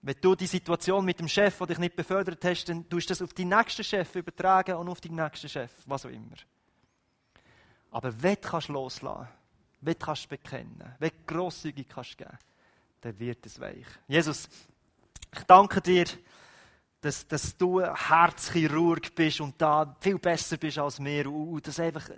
Wenn 0.03 0.15
du 0.21 0.35
die 0.35 0.45
Situation 0.45 1.03
mit 1.03 1.19
dem 1.19 1.27
Chef, 1.27 1.57
der 1.57 1.65
dich 1.65 1.79
nicht 1.79 1.95
befördert 1.95 2.45
hast, 2.45 2.65
dann 2.65 2.87
tust 2.87 3.09
du 3.09 3.13
das 3.13 3.23
auf 3.23 3.33
die 3.33 3.45
nächsten 3.45 3.83
Chef 3.83 4.15
übertragen 4.15 4.75
und 4.75 4.89
auf 4.89 5.01
den 5.01 5.15
nächsten 5.15 5.49
Chef, 5.49 5.71
was 5.87 6.05
auch 6.05 6.11
immer. 6.11 6.35
Aber 7.89 8.21
wenn 8.21 8.35
du 8.35 8.41
kannst 8.41 8.67
loslassen 8.67 9.27
wenn 9.81 9.93
du 9.93 10.05
kannst 10.05 10.29
bekennen 10.29 10.95
wenn 10.99 11.09
du 11.09 11.33
grosszügig 11.33 11.89
kannst 11.89 12.15
geben, 12.15 12.37
dann 13.01 13.19
wird 13.19 13.43
es 13.47 13.59
weich. 13.59 13.87
Jesus, 14.07 14.47
ich 15.35 15.43
danke 15.45 15.81
dir, 15.81 16.05
dass, 17.03 17.27
dass 17.27 17.57
du 17.57 17.81
Herzchirurg 17.81 19.13
bist 19.13 19.41
und 19.41 19.61
da 19.61 19.93
viel 19.99 20.17
besser 20.17 20.55
bist 20.55 20.77
als 20.79 21.03
wir 21.03 21.29
und 21.29 21.67
dass 21.67 21.77
einfach 21.79 22.09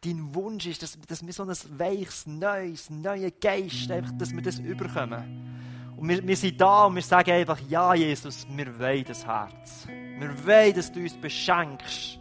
dein 0.00 0.34
Wunsch 0.34 0.66
ist, 0.66 0.82
dass, 0.82 0.98
dass 1.06 1.24
wir 1.24 1.32
so 1.34 1.42
ein 1.42 1.54
weiches, 1.78 2.26
neues, 2.26 2.88
neues 2.88 3.32
Geist, 3.38 3.90
einfach, 3.90 4.12
dass 4.12 4.32
wir 4.32 4.40
das 4.40 4.58
überkommen. 4.58 5.94
Und 5.96 6.08
wir, 6.08 6.26
wir 6.26 6.36
sind 6.36 6.58
da 6.58 6.86
und 6.86 6.94
wir 6.94 7.02
sagen 7.02 7.30
einfach, 7.30 7.60
ja, 7.68 7.94
Jesus, 7.94 8.46
wir 8.48 8.78
wollen 8.78 9.04
das 9.04 9.24
Herz. 9.24 9.86
Wir 9.86 10.46
wollen, 10.46 10.74
dass 10.74 10.90
du 10.90 11.00
uns 11.00 11.14
beschenkst 11.14 12.18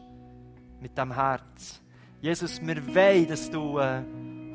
mit 0.81 0.97
dem 0.97 1.13
Herz. 1.13 1.81
Jesus, 2.19 2.61
wir 2.61 2.93
wollen, 2.93 3.27
dass 3.27 3.49
du 3.49 3.79
äh, 3.79 4.03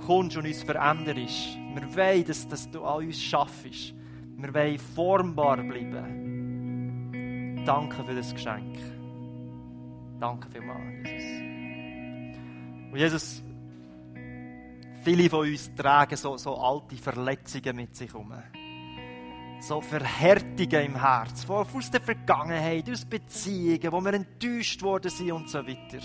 kommst 0.07 0.37
und 0.37 0.47
uns 0.47 0.63
veränderst. 0.63 1.57
Wir 1.75 1.97
wollen, 1.97 2.25
dass, 2.27 2.47
dass 2.47 2.71
du 2.71 2.85
an 2.85 3.07
uns 3.07 3.21
schaffst. 3.21 3.95
Wir 4.37 4.53
wollen 4.53 4.79
formbar 4.79 5.57
bleiben. 5.57 6.26
Danke 7.67 8.05
für 8.05 8.15
das 8.15 8.33
Geschenk. 8.33 8.79
Danke 10.21 10.49
vielmals, 10.49 11.11
Jesus. 11.11 11.43
Und 12.93 12.97
Jesus, 12.97 13.43
viele 15.03 15.29
von 15.29 15.49
uns 15.49 15.75
tragen 15.75 16.17
so, 16.17 16.37
so 16.37 16.57
alte 16.57 16.95
Verletzungen 16.95 17.75
mit 17.75 17.97
sich 17.97 18.13
herum. 18.13 18.33
So 19.59 19.81
Verhärtungen 19.81 20.87
im 20.87 21.01
Herz, 21.01 21.45
aus 21.51 21.91
der 21.91 22.01
Vergangenheit, 22.01 22.89
aus 22.89 23.05
Beziehungen, 23.05 23.91
wo 23.91 24.01
wir 24.01 24.15
enttäuscht 24.15 24.81
worden 24.83 25.11
sind 25.11 25.33
und 25.33 25.51
so 25.51 25.59
weiter. 25.59 25.99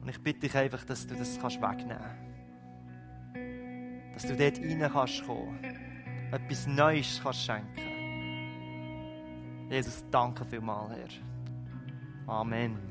Und 0.00 0.08
ich 0.08 0.18
bitte 0.22 0.40
dich 0.40 0.56
einfach, 0.56 0.82
dass 0.84 1.06
du 1.06 1.14
das 1.14 1.38
kannst 1.38 1.60
wegnehmen 1.60 1.98
kannst. 3.34 4.14
Dass 4.14 4.26
du 4.28 4.36
dort 4.36 4.58
rein 4.60 4.90
kannst 4.90 5.26
kommen. 5.26 5.58
Etwas 6.32 6.66
Neues 6.66 7.20
kannst 7.22 7.44
schenken. 7.44 7.95
Jesus, 9.68 10.04
danke 10.10 10.44
vielmals, 10.44 10.90
Herr. 10.90 11.08
Amen. 12.28 12.86